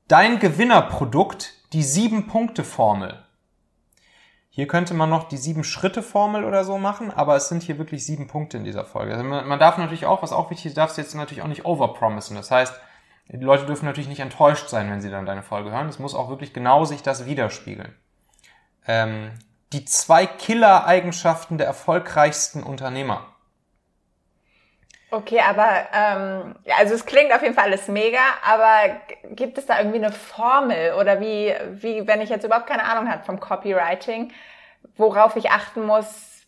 Dein 0.08 0.40
Gewinnerprodukt, 0.40 1.52
die 1.72 1.84
sieben-Punkte-Formel. 1.84 3.23
Hier 4.56 4.68
könnte 4.68 4.94
man 4.94 5.10
noch 5.10 5.24
die 5.24 5.36
sieben-Schritte-Formel 5.36 6.44
oder 6.44 6.62
so 6.62 6.78
machen, 6.78 7.10
aber 7.10 7.34
es 7.34 7.48
sind 7.48 7.64
hier 7.64 7.76
wirklich 7.76 8.06
sieben 8.06 8.28
Punkte 8.28 8.56
in 8.56 8.62
dieser 8.62 8.84
Folge. 8.84 9.12
Also 9.12 9.24
man, 9.24 9.58
darf 9.58 9.78
natürlich 9.78 10.06
auch, 10.06 10.22
was 10.22 10.30
auch 10.30 10.48
wichtig 10.48 10.66
ist, 10.66 10.76
darfst 10.76 10.96
jetzt 10.96 11.12
natürlich 11.16 11.42
auch 11.42 11.48
nicht 11.48 11.64
overpromisen. 11.64 12.36
Das 12.36 12.52
heißt, 12.52 12.72
die 13.30 13.44
Leute 13.44 13.66
dürfen 13.66 13.86
natürlich 13.86 14.08
nicht 14.08 14.20
enttäuscht 14.20 14.68
sein, 14.68 14.88
wenn 14.92 15.00
sie 15.00 15.10
dann 15.10 15.26
deine 15.26 15.42
Folge 15.42 15.72
hören. 15.72 15.88
Es 15.88 15.98
muss 15.98 16.14
auch 16.14 16.28
wirklich 16.28 16.52
genau 16.52 16.84
sich 16.84 17.02
das 17.02 17.26
widerspiegeln. 17.26 17.96
Ähm, 18.86 19.32
die 19.72 19.84
zwei 19.86 20.24
Killer-Eigenschaften 20.24 21.58
der 21.58 21.66
erfolgreichsten 21.66 22.62
Unternehmer. 22.62 23.33
Okay, 25.14 25.38
aber 25.38 25.68
ähm, 25.92 26.56
also 26.76 26.92
es 26.92 27.06
klingt 27.06 27.32
auf 27.32 27.40
jeden 27.40 27.54
Fall 27.54 27.66
alles 27.66 27.86
mega, 27.86 28.18
aber 28.44 28.96
gibt 29.30 29.58
es 29.58 29.66
da 29.66 29.78
irgendwie 29.78 29.98
eine 29.98 30.10
Formel 30.10 30.94
oder 30.94 31.20
wie, 31.20 31.54
wie 31.70 32.04
wenn 32.08 32.20
ich 32.20 32.30
jetzt 32.30 32.44
überhaupt 32.44 32.66
keine 32.66 32.84
Ahnung 32.84 33.08
habe 33.08 33.22
vom 33.22 33.38
Copywriting, 33.38 34.32
worauf 34.96 35.36
ich 35.36 35.52
achten 35.52 35.86
muss, 35.86 36.42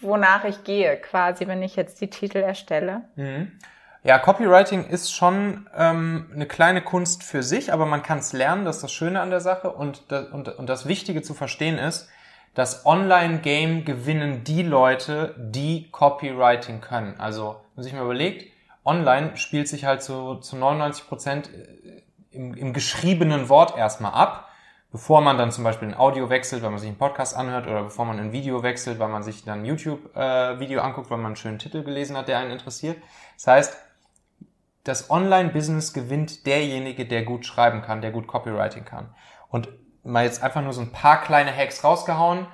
wonach 0.00 0.44
ich 0.44 0.64
gehe, 0.64 0.96
quasi, 0.96 1.46
wenn 1.46 1.62
ich 1.62 1.76
jetzt 1.76 2.00
die 2.00 2.10
Titel 2.10 2.38
erstelle? 2.38 3.02
Ja, 4.02 4.18
Copywriting 4.18 4.88
ist 4.88 5.14
schon 5.14 5.68
ähm, 5.76 6.32
eine 6.34 6.46
kleine 6.46 6.82
Kunst 6.82 7.22
für 7.22 7.44
sich, 7.44 7.72
aber 7.72 7.86
man 7.86 8.02
kann 8.02 8.18
es 8.18 8.32
lernen, 8.32 8.64
das 8.64 8.76
ist 8.76 8.82
das 8.82 8.92
Schöne 8.92 9.20
an 9.20 9.30
der 9.30 9.40
Sache. 9.40 9.70
Und 9.70 10.10
das, 10.10 10.26
und, 10.30 10.48
und 10.48 10.68
das 10.68 10.88
Wichtige 10.88 11.22
zu 11.22 11.32
verstehen 11.32 11.78
ist, 11.78 12.08
das 12.54 12.84
Online-Game 12.84 13.84
gewinnen 13.84 14.44
die 14.44 14.62
Leute, 14.62 15.34
die 15.38 15.90
Copywriting 15.90 16.80
können. 16.80 17.18
Also, 17.18 17.56
wenn 17.74 17.84
sich 17.84 17.92
mal 17.92 18.04
überlegt, 18.04 18.50
online 18.84 19.36
spielt 19.36 19.68
sich 19.68 19.84
halt 19.84 20.02
so 20.02 20.36
zu 20.36 20.56
99 20.56 21.06
Prozent 21.06 21.50
im, 22.30 22.54
im 22.54 22.72
geschriebenen 22.72 23.48
Wort 23.48 23.76
erstmal 23.76 24.12
ab, 24.12 24.48
bevor 24.90 25.20
man 25.20 25.38
dann 25.38 25.52
zum 25.52 25.62
Beispiel 25.62 25.88
ein 25.88 25.96
Audio 25.96 26.28
wechselt, 26.30 26.62
weil 26.62 26.70
man 26.70 26.80
sich 26.80 26.88
einen 26.88 26.98
Podcast 26.98 27.36
anhört 27.36 27.66
oder 27.66 27.84
bevor 27.84 28.04
man 28.04 28.18
ein 28.18 28.32
Video 28.32 28.62
wechselt, 28.62 28.98
weil 28.98 29.08
man 29.08 29.22
sich 29.22 29.44
dann 29.44 29.60
ein 29.60 29.64
YouTube-Video 29.64 30.80
anguckt, 30.80 31.10
weil 31.10 31.18
man 31.18 31.26
einen 31.26 31.36
schönen 31.36 31.58
Titel 31.58 31.84
gelesen 31.84 32.16
hat, 32.16 32.26
der 32.26 32.38
einen 32.38 32.50
interessiert. 32.50 33.00
Das 33.36 33.46
heißt, 33.46 33.76
das 34.84 35.10
Online-Business 35.10 35.92
gewinnt 35.92 36.46
derjenige, 36.46 37.06
der 37.06 37.22
gut 37.22 37.46
schreiben 37.46 37.82
kann, 37.82 38.00
der 38.00 38.10
gut 38.10 38.26
Copywriting 38.26 38.84
kann. 38.84 39.14
Und 39.48 39.68
mal 40.04 40.24
jetzt 40.24 40.42
einfach 40.42 40.62
nur 40.62 40.72
so 40.72 40.80
ein 40.80 40.92
paar 40.92 41.20
kleine 41.22 41.54
Hacks 41.54 41.84
rausgehauen. 41.84 42.46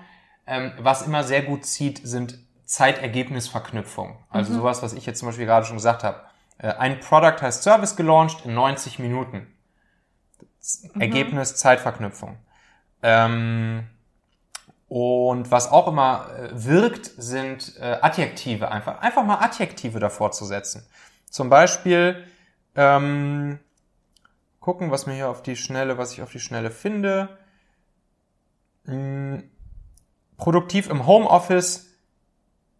Ähm, 0.47 0.73
was 0.79 1.03
immer 1.03 1.25
sehr 1.25 1.43
gut 1.43 1.65
zieht, 1.65 2.01
sind 2.07 2.39
Zeitergebnisverknüpfungen. 2.65 4.17
Also 4.31 4.53
Mhm. 4.53 4.57
sowas, 4.57 4.83
was 4.83 4.93
ich 4.93 5.07
jetzt 5.07 5.19
zum 5.21 5.29
Beispiel 5.29 5.47
gerade 5.47 5.67
schon 5.67 5.77
gesagt 5.77 6.05
habe. 6.05 6.21
Äh, 6.59 6.69
ein 6.75 7.01
Product 7.01 7.41
heißt 7.41 7.63
Service 7.63 7.97
gelauncht 7.97 8.45
in 8.45 8.55
90 8.55 8.99
Minuten. 8.99 9.53
Mhm. 10.95 11.01
Ergebnis 11.01 11.57
Zeitverknüpfung. 11.57 12.39
Ähm, 13.03 13.87
und 14.89 15.51
was 15.51 15.71
auch 15.71 15.89
immer 15.89 16.29
äh, 16.39 16.49
wirkt, 16.53 17.07
sind 17.17 17.77
äh, 17.81 17.99
Adjektive 18.01 18.71
einfach. 18.71 19.01
Einfach 19.01 19.25
mal 19.25 19.39
Adjektive 19.39 19.99
davor 19.99 20.31
zu 20.33 20.45
setzen. 20.45 20.87
Zum 21.29 21.51
Beispiel 21.51 22.25
ähm, 22.77 23.59
gucken, 24.67 24.91
was 24.91 25.07
mir 25.07 25.15
hier 25.15 25.29
auf 25.29 25.45
die 25.45 25.55
Schnelle, 25.55 25.97
was 25.97 26.13
ich 26.13 26.23
auf 26.23 26.33
die 26.33 26.41
Schnelle 26.41 26.73
finde. 26.73 27.39
Hm, 28.85 29.49
produktiv 30.39 30.91
im 30.91 31.07
Homeoffice 31.07 31.95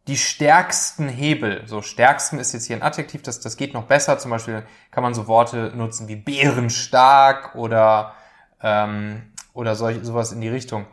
die 0.09 0.17
stärksten 0.17 1.09
Hebel. 1.09 1.63
So 1.69 1.83
stärksten 1.83 2.41
ist 2.41 2.53
jetzt 2.53 2.67
hier 2.67 2.75
ein 2.75 2.83
Adjektiv, 2.83 3.23
das, 3.23 3.39
das 3.39 3.57
geht 3.57 3.73
noch 3.73 3.85
besser. 3.85 4.19
Zum 4.19 4.33
Beispiel 4.33 4.67
kann 4.91 5.05
man 5.05 5.15
so 5.15 5.29
Worte 5.29 5.73
nutzen 5.77 6.09
wie 6.09 6.17
bärenstark 6.17 7.55
oder 7.55 8.15
ähm, 8.61 9.33
oder 9.53 9.77
solch, 9.77 9.99
sowas 10.03 10.33
in 10.33 10.41
die 10.41 10.49
Richtung. 10.49 10.87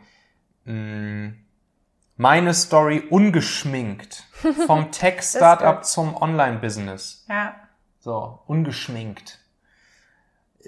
Mm, 0.64 1.30
Meine 2.16 2.54
Story 2.54 3.02
ungeschminkt. 3.10 4.22
Vom 4.68 4.92
Tech-Startup 4.92 5.84
zum 5.84 6.16
Online-Business. 6.16 7.26
Ja. 7.28 7.56
So, 7.98 8.44
ungeschminkt. 8.46 9.43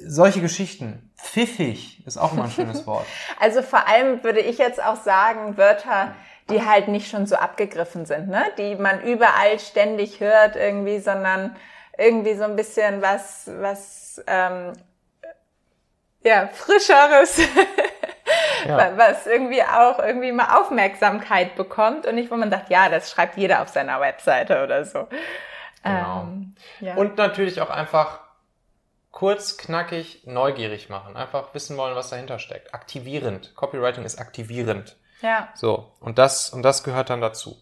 Solche 0.04 0.40
Geschichten. 0.40 1.10
Pfiffig 1.16 2.06
ist 2.06 2.18
auch 2.18 2.32
immer 2.32 2.44
ein 2.44 2.50
schönes 2.50 2.86
Wort. 2.86 3.06
Also 3.40 3.62
vor 3.62 3.88
allem 3.88 4.22
würde 4.22 4.40
ich 4.40 4.58
jetzt 4.58 4.82
auch 4.82 4.96
sagen, 4.96 5.56
Wörter, 5.56 6.14
die 6.50 6.64
halt 6.64 6.88
nicht 6.88 7.10
schon 7.10 7.26
so 7.26 7.36
abgegriffen 7.36 8.06
sind, 8.06 8.28
ne? 8.28 8.44
die 8.58 8.76
man 8.76 9.02
überall 9.02 9.58
ständig 9.58 10.20
hört 10.20 10.56
irgendwie, 10.56 10.98
sondern 10.98 11.56
irgendwie 11.98 12.34
so 12.34 12.44
ein 12.44 12.56
bisschen 12.56 13.02
was, 13.02 13.50
was 13.58 14.22
ähm, 14.26 14.74
ja, 16.22 16.48
frischeres, 16.52 17.40
Ja. 18.66 18.96
was 18.96 19.26
irgendwie 19.26 19.62
auch 19.62 20.00
irgendwie 20.00 20.32
mal 20.32 20.58
Aufmerksamkeit 20.58 21.54
bekommt 21.54 22.04
und 22.06 22.16
nicht, 22.16 22.30
wo 22.32 22.36
man 22.36 22.50
sagt, 22.50 22.68
ja, 22.68 22.88
das 22.88 23.10
schreibt 23.10 23.36
jeder 23.36 23.62
auf 23.62 23.68
seiner 23.68 24.00
Webseite 24.00 24.64
oder 24.64 24.84
so. 24.84 25.06
Genau. 25.84 26.22
Ähm, 26.22 26.54
ja. 26.80 26.94
Und 26.96 27.16
natürlich 27.16 27.60
auch 27.60 27.70
einfach 27.70 28.25
kurz, 29.16 29.56
knackig, 29.56 30.26
neugierig 30.26 30.90
machen. 30.90 31.16
Einfach 31.16 31.54
wissen 31.54 31.78
wollen, 31.78 31.96
was 31.96 32.10
dahinter 32.10 32.38
steckt. 32.38 32.74
Aktivierend. 32.74 33.54
Copywriting 33.54 34.04
ist 34.04 34.18
aktivierend. 34.18 34.96
ja. 35.22 35.48
So, 35.54 35.90
und 36.00 36.18
das, 36.18 36.50
und 36.50 36.62
das 36.62 36.84
gehört 36.84 37.08
dann 37.08 37.22
dazu. 37.22 37.56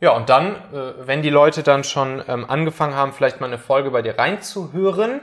Ja, 0.00 0.12
und 0.12 0.30
dann, 0.30 0.54
äh, 0.72 1.06
wenn 1.06 1.20
die 1.20 1.28
Leute 1.28 1.62
dann 1.62 1.84
schon 1.84 2.24
ähm, 2.26 2.48
angefangen 2.48 2.94
haben, 2.94 3.12
vielleicht 3.12 3.42
mal 3.42 3.48
eine 3.48 3.58
Folge 3.58 3.90
bei 3.90 4.00
dir 4.00 4.18
reinzuhören 4.18 5.20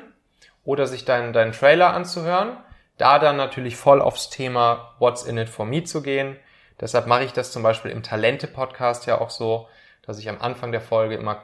oder 0.64 0.86
sich 0.86 1.04
deinen, 1.04 1.34
deinen 1.34 1.52
Trailer 1.52 1.96
anzuhören, 1.96 2.56
da 3.00 3.18
dann 3.18 3.38
natürlich 3.38 3.76
voll 3.76 4.02
aufs 4.02 4.30
Thema 4.30 4.94
What's 5.00 5.24
in 5.24 5.40
it 5.40 5.50
for 5.50 5.66
me 5.66 5.84
zu 5.84 6.04
gehen. 6.04 6.38
Deshalb 6.80 7.08
mache 7.08 7.24
ich 7.24 7.34
das 7.34 7.52
zum 7.52 7.64
Beispiel 7.64 7.90
im 7.90 8.04
Talente-Podcast 8.04 9.08
ja 9.08 9.20
auch 9.20 9.32
so, 9.32 9.68
dass 10.04 10.20
ich 10.20 10.30
am 10.30 10.40
Anfang 10.40 10.72
der 10.72 10.82
Folge 10.82 11.16
immer 11.16 11.42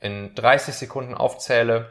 in 0.00 0.34
30 0.34 0.74
Sekunden 0.74 1.14
aufzähle, 1.14 1.90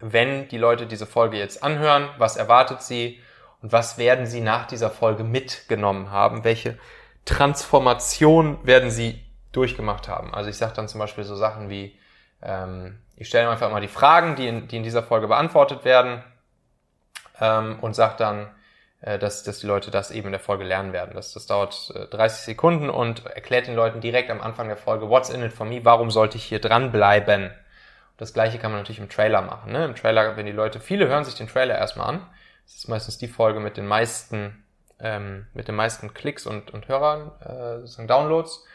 wenn 0.00 0.48
die 0.48 0.56
Leute 0.56 0.86
diese 0.86 1.06
Folge 1.06 1.36
jetzt 1.36 1.62
anhören, 1.62 2.08
was 2.16 2.36
erwartet 2.36 2.82
sie 2.82 3.20
und 3.60 3.72
was 3.72 3.98
werden 3.98 4.26
sie 4.26 4.40
nach 4.40 4.66
dieser 4.66 4.90
Folge 4.90 5.24
mitgenommen 5.24 6.10
haben, 6.10 6.44
welche 6.44 6.78
Transformation 7.24 8.66
werden 8.66 8.90
sie 8.90 9.22
durchgemacht 9.52 10.08
haben. 10.08 10.32
Also 10.34 10.50
ich 10.50 10.56
sage 10.56 10.72
dann 10.74 10.88
zum 10.88 11.00
Beispiel 11.00 11.24
so 11.24 11.34
Sachen 11.34 11.68
wie, 11.68 11.98
ähm, 12.42 12.98
ich 13.16 13.28
stelle 13.28 13.50
einfach 13.50 13.70
mal 13.70 13.80
die 13.80 13.88
Fragen, 13.88 14.36
die 14.36 14.46
in, 14.46 14.68
die 14.68 14.76
in 14.76 14.82
dieser 14.82 15.02
Folge 15.02 15.28
beantwortet 15.28 15.84
werden 15.84 16.22
ähm, 17.40 17.78
und 17.80 17.94
sage 17.94 18.14
dann, 18.18 18.50
äh, 19.00 19.18
dass, 19.18 19.42
dass 19.42 19.60
die 19.60 19.66
Leute 19.66 19.90
das 19.90 20.10
eben 20.10 20.28
in 20.28 20.32
der 20.32 20.40
Folge 20.40 20.64
lernen 20.64 20.92
werden. 20.92 21.14
Das, 21.14 21.32
das 21.32 21.46
dauert 21.46 21.92
äh, 21.94 22.06
30 22.06 22.44
Sekunden 22.44 22.90
und 22.90 23.26
erklärt 23.26 23.66
den 23.66 23.74
Leuten 23.74 24.00
direkt 24.00 24.30
am 24.30 24.40
Anfang 24.40 24.68
der 24.68 24.76
Folge, 24.76 25.08
what's 25.08 25.30
in 25.30 25.42
it 25.42 25.52
for 25.52 25.66
me, 25.66 25.84
warum 25.84 26.10
sollte 26.10 26.36
ich 26.36 26.44
hier 26.44 26.60
dranbleiben. 26.60 27.50
Das 28.18 28.34
gleiche 28.34 28.58
kann 28.58 28.72
man 28.72 28.80
natürlich 28.80 28.98
im 28.98 29.08
Trailer 29.08 29.40
machen. 29.40 29.72
Ne? 29.72 29.84
Im 29.84 29.94
Trailer, 29.94 30.36
wenn 30.36 30.44
die 30.44 30.52
Leute, 30.52 30.80
viele 30.80 31.08
hören 31.08 31.24
sich 31.24 31.36
den 31.36 31.48
Trailer 31.48 31.78
erstmal 31.78 32.08
an. 32.08 32.26
Das 32.66 32.74
ist 32.74 32.88
meistens 32.88 33.16
die 33.16 33.28
Folge 33.28 33.60
mit 33.60 33.76
den 33.76 33.86
meisten, 33.86 34.64
ähm, 35.00 35.46
mit 35.54 35.68
den 35.68 35.76
meisten 35.76 36.12
Klicks 36.12 36.44
und, 36.44 36.74
und 36.74 36.88
Hörern, 36.88 37.30
äh, 37.40 37.78
sozusagen 37.78 38.08
Downloads. 38.08 38.66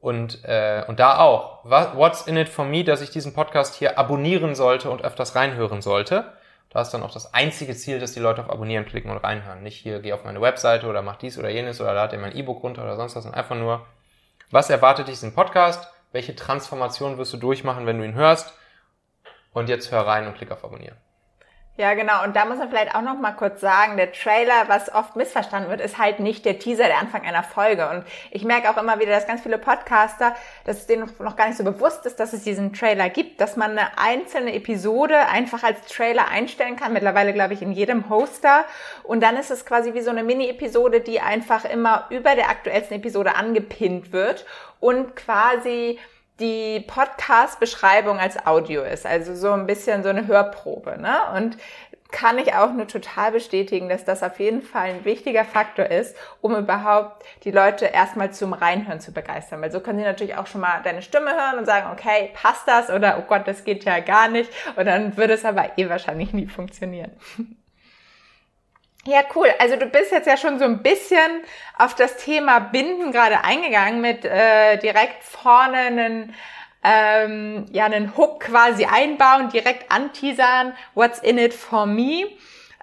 Und, 0.00 0.44
äh, 0.44 0.84
und 0.86 1.00
da 1.00 1.18
auch, 1.18 1.64
what's 1.64 2.26
in 2.26 2.36
it 2.36 2.48
for 2.48 2.64
me, 2.64 2.84
dass 2.84 3.00
ich 3.00 3.10
diesen 3.10 3.34
Podcast 3.34 3.74
hier 3.76 3.98
abonnieren 3.98 4.54
sollte 4.54 4.90
und 4.90 5.02
öfters 5.02 5.34
reinhören 5.34 5.80
sollte. 5.80 6.32
Da 6.70 6.82
ist 6.82 6.90
dann 6.90 7.02
auch 7.02 7.12
das 7.12 7.32
einzige 7.32 7.74
Ziel, 7.74 7.98
dass 7.98 8.12
die 8.12 8.20
Leute 8.20 8.42
auf 8.42 8.50
Abonnieren 8.50 8.84
klicken 8.84 9.10
und 9.10 9.18
reinhören. 9.18 9.62
Nicht 9.62 9.76
hier, 9.76 10.00
geh 10.00 10.12
auf 10.12 10.24
meine 10.24 10.40
Webseite 10.40 10.86
oder 10.86 11.02
mach 11.02 11.16
dies 11.16 11.38
oder 11.38 11.48
jenes 11.48 11.80
oder 11.80 11.94
lad 11.94 12.12
dir 12.12 12.18
mein 12.18 12.36
E-Book 12.36 12.62
runter 12.62 12.82
oder 12.82 12.96
sonst 12.96 13.16
was, 13.16 13.22
sondern 13.22 13.40
einfach 13.40 13.56
nur, 13.56 13.86
was 14.50 14.70
erwartet 14.70 15.08
dich 15.08 15.14
diesen 15.14 15.34
Podcast? 15.34 15.88
Welche 16.12 16.34
Transformation 16.36 17.16
wirst 17.16 17.32
du 17.32 17.36
durchmachen, 17.38 17.86
wenn 17.86 17.98
du 17.98 18.04
ihn 18.04 18.14
hörst? 18.14 18.52
Und 19.58 19.68
jetzt 19.68 19.90
hör 19.90 20.06
rein 20.06 20.26
und 20.26 20.36
klick 20.36 20.52
auf 20.52 20.64
Abonnieren. 20.64 20.96
Ja, 21.76 21.94
genau. 21.94 22.24
Und 22.24 22.34
da 22.34 22.44
muss 22.44 22.58
man 22.58 22.68
vielleicht 22.70 22.92
auch 22.96 23.02
noch 23.02 23.16
mal 23.18 23.32
kurz 23.32 23.60
sagen, 23.60 23.96
der 23.96 24.10
Trailer, 24.10 24.64
was 24.66 24.92
oft 24.92 25.14
missverstanden 25.14 25.70
wird, 25.70 25.80
ist 25.80 25.96
halt 25.96 26.18
nicht 26.18 26.44
der 26.44 26.58
Teaser, 26.58 26.84
der 26.84 26.98
Anfang 26.98 27.22
einer 27.22 27.44
Folge. 27.44 27.88
Und 27.88 28.04
ich 28.32 28.44
merke 28.44 28.68
auch 28.68 28.76
immer 28.76 28.98
wieder, 28.98 29.12
dass 29.12 29.28
ganz 29.28 29.42
viele 29.42 29.58
Podcaster, 29.58 30.34
dass 30.64 30.78
es 30.78 30.86
denen 30.86 31.08
noch 31.20 31.36
gar 31.36 31.46
nicht 31.46 31.56
so 31.56 31.62
bewusst 31.62 32.04
ist, 32.04 32.18
dass 32.18 32.32
es 32.32 32.42
diesen 32.42 32.72
Trailer 32.72 33.08
gibt, 33.10 33.40
dass 33.40 33.56
man 33.56 33.78
eine 33.78 33.96
einzelne 33.96 34.54
Episode 34.54 35.28
einfach 35.28 35.62
als 35.62 35.86
Trailer 35.86 36.26
einstellen 36.26 36.74
kann. 36.74 36.92
Mittlerweile, 36.92 37.32
glaube 37.32 37.54
ich, 37.54 37.62
in 37.62 37.70
jedem 37.70 38.08
Hoster. 38.10 38.64
Und 39.04 39.22
dann 39.22 39.36
ist 39.36 39.52
es 39.52 39.64
quasi 39.64 39.94
wie 39.94 40.00
so 40.00 40.10
eine 40.10 40.24
Mini-Episode, 40.24 41.00
die 41.00 41.20
einfach 41.20 41.64
immer 41.64 42.06
über 42.10 42.34
der 42.34 42.50
aktuellsten 42.50 42.96
Episode 42.96 43.36
angepinnt 43.36 44.12
wird 44.12 44.46
und 44.80 45.14
quasi 45.14 46.00
die 46.40 46.80
Podcast-Beschreibung 46.80 48.18
als 48.18 48.46
Audio 48.46 48.82
ist. 48.82 49.06
Also 49.06 49.34
so 49.34 49.52
ein 49.52 49.66
bisschen 49.66 50.02
so 50.02 50.08
eine 50.08 50.26
Hörprobe. 50.26 50.98
Ne? 51.00 51.16
Und 51.34 51.56
kann 52.10 52.38
ich 52.38 52.54
auch 52.54 52.72
nur 52.72 52.86
total 52.86 53.32
bestätigen, 53.32 53.88
dass 53.88 54.04
das 54.04 54.22
auf 54.22 54.40
jeden 54.40 54.62
Fall 54.62 54.90
ein 54.90 55.04
wichtiger 55.04 55.44
Faktor 55.44 55.86
ist, 55.86 56.16
um 56.40 56.56
überhaupt 56.56 57.24
die 57.44 57.50
Leute 57.50 57.84
erstmal 57.84 58.32
zum 58.32 58.54
Reinhören 58.54 59.00
zu 59.00 59.12
begeistern. 59.12 59.60
Weil 59.60 59.70
so 59.70 59.80
können 59.80 59.98
sie 59.98 60.04
natürlich 60.04 60.36
auch 60.36 60.46
schon 60.46 60.62
mal 60.62 60.80
deine 60.82 61.02
Stimme 61.02 61.30
hören 61.30 61.58
und 61.58 61.66
sagen, 61.66 61.90
okay, 61.92 62.30
passt 62.34 62.66
das? 62.66 62.88
Oder, 62.88 63.18
oh 63.18 63.28
Gott, 63.28 63.46
das 63.46 63.64
geht 63.64 63.84
ja 63.84 64.00
gar 64.00 64.28
nicht. 64.28 64.50
Und 64.76 64.86
dann 64.86 65.16
würde 65.16 65.34
es 65.34 65.44
aber 65.44 65.76
eh 65.76 65.88
wahrscheinlich 65.88 66.32
nie 66.32 66.46
funktionieren. 66.46 67.12
Ja, 69.08 69.22
cool. 69.34 69.48
Also 69.58 69.76
du 69.76 69.86
bist 69.86 70.12
jetzt 70.12 70.26
ja 70.26 70.36
schon 70.36 70.58
so 70.58 70.66
ein 70.66 70.82
bisschen 70.82 71.40
auf 71.78 71.94
das 71.94 72.18
Thema 72.18 72.58
Binden 72.58 73.10
gerade 73.10 73.42
eingegangen 73.42 74.02
mit 74.02 74.26
äh, 74.26 74.76
direkt 74.76 75.24
vorne 75.24 75.78
einen, 75.78 76.34
ähm, 76.84 77.64
ja, 77.72 77.86
einen 77.86 78.18
Hook 78.18 78.40
quasi 78.40 78.84
einbauen, 78.84 79.48
direkt 79.48 79.90
anteasern, 79.90 80.74
what's 80.94 81.20
in 81.20 81.38
it 81.38 81.54
for 81.54 81.86
me. 81.86 82.26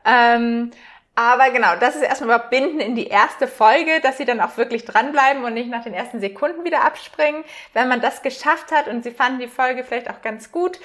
Ähm, 0.03 0.71
aber 1.13 1.51
genau, 1.51 1.75
das 1.79 1.95
ist 1.95 2.01
erstmal 2.01 2.29
überhaupt 2.29 2.49
Binden 2.49 2.79
in 2.79 2.95
die 2.95 3.07
erste 3.07 3.47
Folge, 3.47 4.01
dass 4.01 4.17
sie 4.17 4.25
dann 4.25 4.41
auch 4.41 4.57
wirklich 4.57 4.83
dranbleiben 4.83 5.43
und 5.43 5.53
nicht 5.53 5.69
nach 5.69 5.83
den 5.83 5.93
ersten 5.93 6.21
Sekunden 6.21 6.63
wieder 6.63 6.83
abspringen. 6.83 7.43
Wenn 7.73 7.88
man 7.88 8.01
das 8.01 8.23
geschafft 8.23 8.71
hat 8.71 8.88
und 8.88 9.03
sie 9.03 9.11
fanden 9.11 9.41
die 9.41 9.47
Folge 9.47 9.83
vielleicht 9.83 10.09
auch 10.09 10.23
ganz 10.23 10.51
gut, 10.51 10.79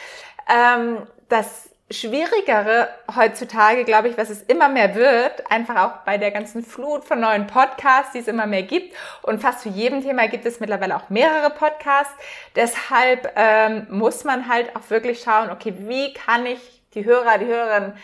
ähm, 0.51 1.07
das 1.31 1.70
Schwierigere 1.93 2.89
heutzutage, 3.17 3.85
glaube 3.85 4.09
ich, 4.09 4.17
was 4.17 4.31
es 4.31 4.43
immer 4.43 4.69
mehr 4.69 4.95
wird, 4.95 5.51
einfach 5.51 5.77
auch 5.77 5.97
bei 6.05 6.19
der 6.19 6.31
ganzen 6.31 6.65
Flut 6.65 7.05
von 7.05 7.19
neuen 7.19 7.49
Podcasts, 7.49 8.13
die 8.13 8.21
es 8.21 8.29
immer 8.29 8.47
mehr 8.47 8.63
gibt. 8.63 8.95
Und 9.23 9.43
fast 9.43 9.63
zu 9.63 9.69
jedem 9.69 10.01
Thema 10.01 10.29
gibt 10.29 10.47
es 10.47 10.61
mittlerweile 10.61 10.97
auch 10.97 11.11
mehrere 11.11 11.51
Podcasts. 11.51 12.15
Deshalb 12.55 13.33
ähm, 13.35 13.89
muss 13.91 14.23
man 14.23 14.49
halt 14.49 14.77
auch 14.77 14.89
wirklich 14.89 15.21
schauen, 15.21 15.51
okay, 15.51 15.75
wie 15.79 16.15
kann 16.15 16.47
ich 16.47 16.61
die 16.95 17.05
Hörer, 17.05 17.39
die 17.39 17.47
Hörerinnen 17.47 17.95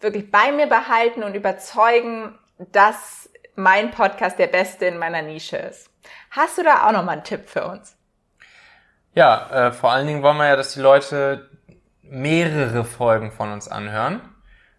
wirklich 0.00 0.30
bei 0.30 0.52
mir 0.52 0.66
behalten 0.66 1.22
und 1.22 1.34
überzeugen, 1.34 2.38
dass 2.58 3.30
mein 3.54 3.90
Podcast 3.90 4.38
der 4.38 4.48
beste 4.48 4.86
in 4.86 4.98
meiner 4.98 5.22
Nische 5.22 5.56
ist. 5.56 5.90
Hast 6.30 6.58
du 6.58 6.62
da 6.62 6.86
auch 6.86 6.92
nochmal 6.92 7.14
einen 7.14 7.24
Tipp 7.24 7.48
für 7.48 7.66
uns? 7.66 7.96
Ja, 9.14 9.68
äh, 9.68 9.72
vor 9.72 9.90
allen 9.90 10.06
Dingen 10.06 10.22
wollen 10.22 10.36
wir 10.36 10.46
ja, 10.46 10.56
dass 10.56 10.74
die 10.74 10.80
Leute 10.80 11.49
mehrere 12.10 12.84
Folgen 12.84 13.30
von 13.30 13.52
uns 13.52 13.68
anhören, 13.68 14.20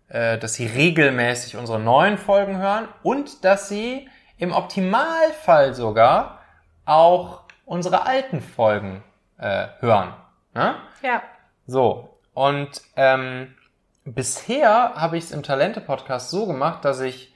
äh, 0.10 0.38
dass 0.38 0.54
sie 0.54 0.68
regelmäßig 0.68 1.58
unsere 1.58 1.80
neuen 1.80 2.18
Folgen 2.18 2.58
hören 2.58 2.88
und 3.04 3.44
dass 3.44 3.70
sie 3.70 4.10
im 4.38 4.52
Optimalfall 4.52 5.74
sogar 5.74 6.42
auch 6.86 7.44
unsere 7.66 8.06
alten 8.06 8.42
Folgen 8.42 9.04
äh, 9.38 9.68
hören. 9.80 10.14
Ne? 10.54 10.76
Ja. 11.02 11.22
So, 11.66 12.20
Und 12.34 12.82
ähm, 12.96 13.56
bisher 14.04 14.94
habe 14.96 15.18
ich 15.18 15.26
es 15.26 15.32
im 15.32 15.44
Talente-Podcast 15.44 16.30
so 16.30 16.48
gemacht, 16.48 16.86
dass 16.86 17.00
ich 17.02 17.34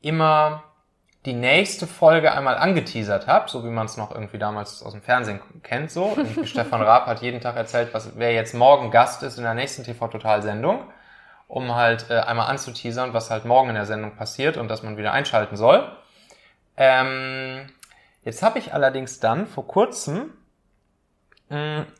immer 0.00 0.64
die 1.26 1.34
nächste 1.34 1.86
Folge 1.86 2.32
einmal 2.32 2.56
angeteasert 2.56 3.26
habe, 3.26 3.50
so 3.50 3.64
wie 3.64 3.68
man 3.68 3.86
es 3.86 3.96
noch 3.96 4.10
irgendwie 4.12 4.38
damals 4.38 4.82
aus 4.82 4.92
dem 4.92 5.02
Fernsehen 5.02 5.40
kennt. 5.62 5.90
So, 5.90 6.12
irgendwie 6.16 6.46
Stefan 6.46 6.80
Raab 6.82 7.06
hat 7.06 7.20
jeden 7.22 7.40
Tag 7.40 7.56
erzählt, 7.56 7.92
was 7.92 8.12
wer 8.16 8.32
jetzt 8.32 8.54
morgen 8.54 8.90
Gast 8.90 9.22
ist 9.22 9.36
in 9.36 9.44
der 9.44 9.54
nächsten 9.54 9.84
TV-Total-Sendung, 9.84 10.84
um 11.48 11.74
halt 11.74 12.08
äh, 12.10 12.20
einmal 12.20 12.48
anzuteasern, 12.48 13.12
was 13.12 13.30
halt 13.30 13.44
morgen 13.44 13.68
in 13.68 13.74
der 13.74 13.86
Sendung 13.86 14.16
passiert 14.16 14.56
und 14.56 14.68
dass 14.68 14.82
man 14.82 14.96
wieder 14.96 15.12
einschalten 15.12 15.56
soll. 15.56 15.86
Ähm, 16.76 17.68
jetzt 18.22 18.42
habe 18.42 18.58
ich 18.58 18.72
allerdings 18.72 19.20
dann 19.20 19.46
vor 19.46 19.66
kurzem 19.66 20.30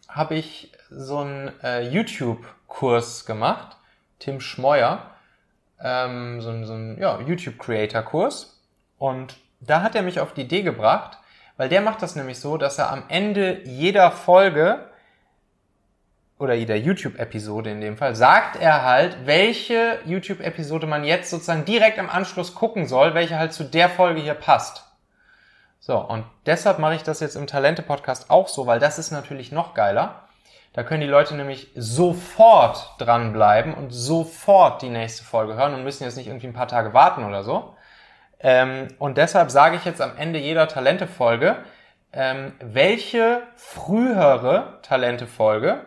habe 0.09 0.35
ich 0.35 0.73
so 0.91 1.19
einen 1.19 1.53
äh, 1.63 1.83
YouTube-Kurs 1.89 3.27
gemacht, 3.27 3.77
Tim 4.19 4.41
Schmeuer, 4.41 5.11
ähm, 5.81 6.41
so, 6.41 6.51
ein- 6.51 6.65
so 6.65 6.73
ein 6.75 6.99
ja, 7.01 7.21
YouTube-Creator-Kurs. 7.21 8.56
Und 8.99 9.37
da 9.61 9.83
hat 9.83 9.95
er 9.95 10.03
mich 10.03 10.21
auf 10.21 10.35
die 10.35 10.43
Idee 10.43 10.63
gebracht, 10.63 11.19
weil 11.57 11.69
der 11.69 11.81
macht 11.81 12.03
das 12.03 12.17
nämlich 12.17 12.39
so, 12.39 12.57
dass 12.57 12.79
er 12.79 12.91
am 12.91 13.05
Ende 13.09 13.63
jeder 13.65 14.11
Folge 14.11 14.91
oder 16.39 16.55
jeder 16.55 16.77
YouTube-Episode 16.77 17.71
in 17.71 17.81
dem 17.81 17.97
Fall, 17.97 18.15
sagt 18.15 18.57
er 18.57 18.85
halt, 18.85 19.25
welche 19.25 19.99
YouTube-Episode 20.05 20.87
man 20.87 21.05
jetzt 21.05 21.31
sozusagen 21.31 21.65
direkt 21.65 21.97
im 21.97 22.11
Anschluss 22.11 22.55
gucken 22.55 22.87
soll, 22.87 23.15
welche 23.15 23.39
halt 23.39 23.55
zu 23.55 23.65
der 23.65 23.89
Folge 23.89 24.21
hier 24.21 24.35
passt. 24.35 24.85
So, 25.81 25.97
und 25.99 26.25
deshalb 26.45 26.79
mache 26.79 26.97
ich 26.97 27.05
das 27.05 27.21
jetzt 27.21 27.37
im 27.37 27.47
Talente-Podcast 27.47 28.29
auch 28.29 28.49
so, 28.49 28.67
weil 28.67 28.81
das 28.81 28.99
ist 28.99 29.13
natürlich 29.13 29.53
noch 29.53 29.73
geiler. 29.73 30.27
Da 30.73 30.83
können 30.83 31.01
die 31.01 31.07
Leute 31.07 31.35
nämlich 31.35 31.69
sofort 31.75 32.97
dranbleiben 32.99 33.73
und 33.73 33.91
sofort 33.91 34.83
die 34.83 34.91
nächste 34.91 35.25
Folge 35.25 35.55
hören 35.55 35.73
und 35.73 35.85
müssen 35.85 36.05
jetzt 36.05 36.17
nicht 36.17 36.27
irgendwie 36.27 36.49
ein 36.49 36.53
paar 36.53 36.69
Tage 36.69 36.93
warten 36.93 37.25
oder 37.25 37.45
so. 37.45 37.76
Ähm, 38.47 38.87
und 39.01 39.19
deshalb 39.19 39.51
sage 39.51 39.75
ich 39.75 39.85
jetzt 39.85 40.01
am 40.01 40.17
Ende 40.17 40.39
jeder 40.39 40.69
Talente-Folge, 40.69 41.57
ähm, 42.13 42.53
welche 42.61 43.43
frühere 43.57 44.79
Talente-Folge 44.83 45.81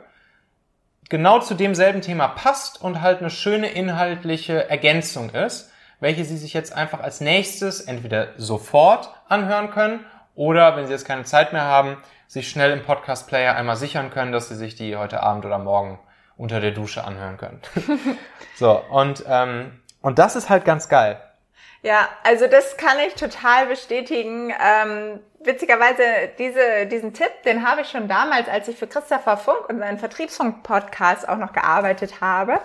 genau 1.08 1.40
zu 1.40 1.54
demselben 1.54 2.02
Thema 2.02 2.28
passt 2.28 2.82
und 2.82 3.00
halt 3.00 3.20
eine 3.20 3.30
schöne 3.30 3.70
inhaltliche 3.70 4.70
Ergänzung 4.70 5.30
ist, 5.30 5.72
welche 6.02 6.26
Sie 6.26 6.36
sich 6.36 6.52
jetzt 6.52 6.76
einfach 6.76 7.00
als 7.00 7.22
nächstes 7.22 7.80
entweder 7.80 8.34
sofort 8.36 9.10
anhören 9.30 9.72
können 9.72 10.06
oder, 10.36 10.76
wenn 10.76 10.86
Sie 10.86 10.92
jetzt 10.92 11.06
keine 11.06 11.24
Zeit 11.24 11.54
mehr 11.54 11.64
haben, 11.64 11.96
sich 12.28 12.50
schnell 12.50 12.72
im 12.72 12.84
Podcast-Player 12.84 13.56
einmal 13.56 13.78
sichern 13.78 14.10
können, 14.10 14.34
dass 14.34 14.50
Sie 14.50 14.56
sich 14.56 14.76
die 14.76 14.98
heute 14.98 15.24
Abend 15.24 15.46
oder 15.46 15.60
morgen 15.60 15.98
unter 16.36 16.60
der 16.60 16.72
Dusche 16.72 17.06
anhören 17.06 17.38
können. 17.38 17.62
so, 18.58 18.84
und, 18.92 19.24
ähm, 19.30 19.80
und 20.02 20.20
das 20.20 20.36
ist 20.36 20.50
halt 20.50 20.66
ganz 20.66 20.90
geil. 20.90 21.22
Ja, 21.82 22.10
also 22.24 22.48
das 22.48 22.76
kann 22.76 23.00
ich 23.08 23.16
total 23.16 23.68
bestätigen. 23.68 24.54
Ähm, 24.62 25.20
witzigerweise, 25.40 26.04
diese, 26.38 26.86
diesen 26.88 27.14
Tipp, 27.14 27.32
den 27.46 27.68
habe 27.68 27.82
ich 27.82 27.90
schon 27.90 28.08
damals, 28.08 28.50
als 28.50 28.68
ich 28.68 28.78
für 28.78 28.88
Christopher 28.88 29.38
Funk 29.38 29.70
und 29.70 29.80
seinen 29.80 29.98
Vertriebsfunk-Podcast 29.98 31.28
auch 31.30 31.38
noch 31.38 31.54
gearbeitet 31.54 32.20
habe. 32.20 32.60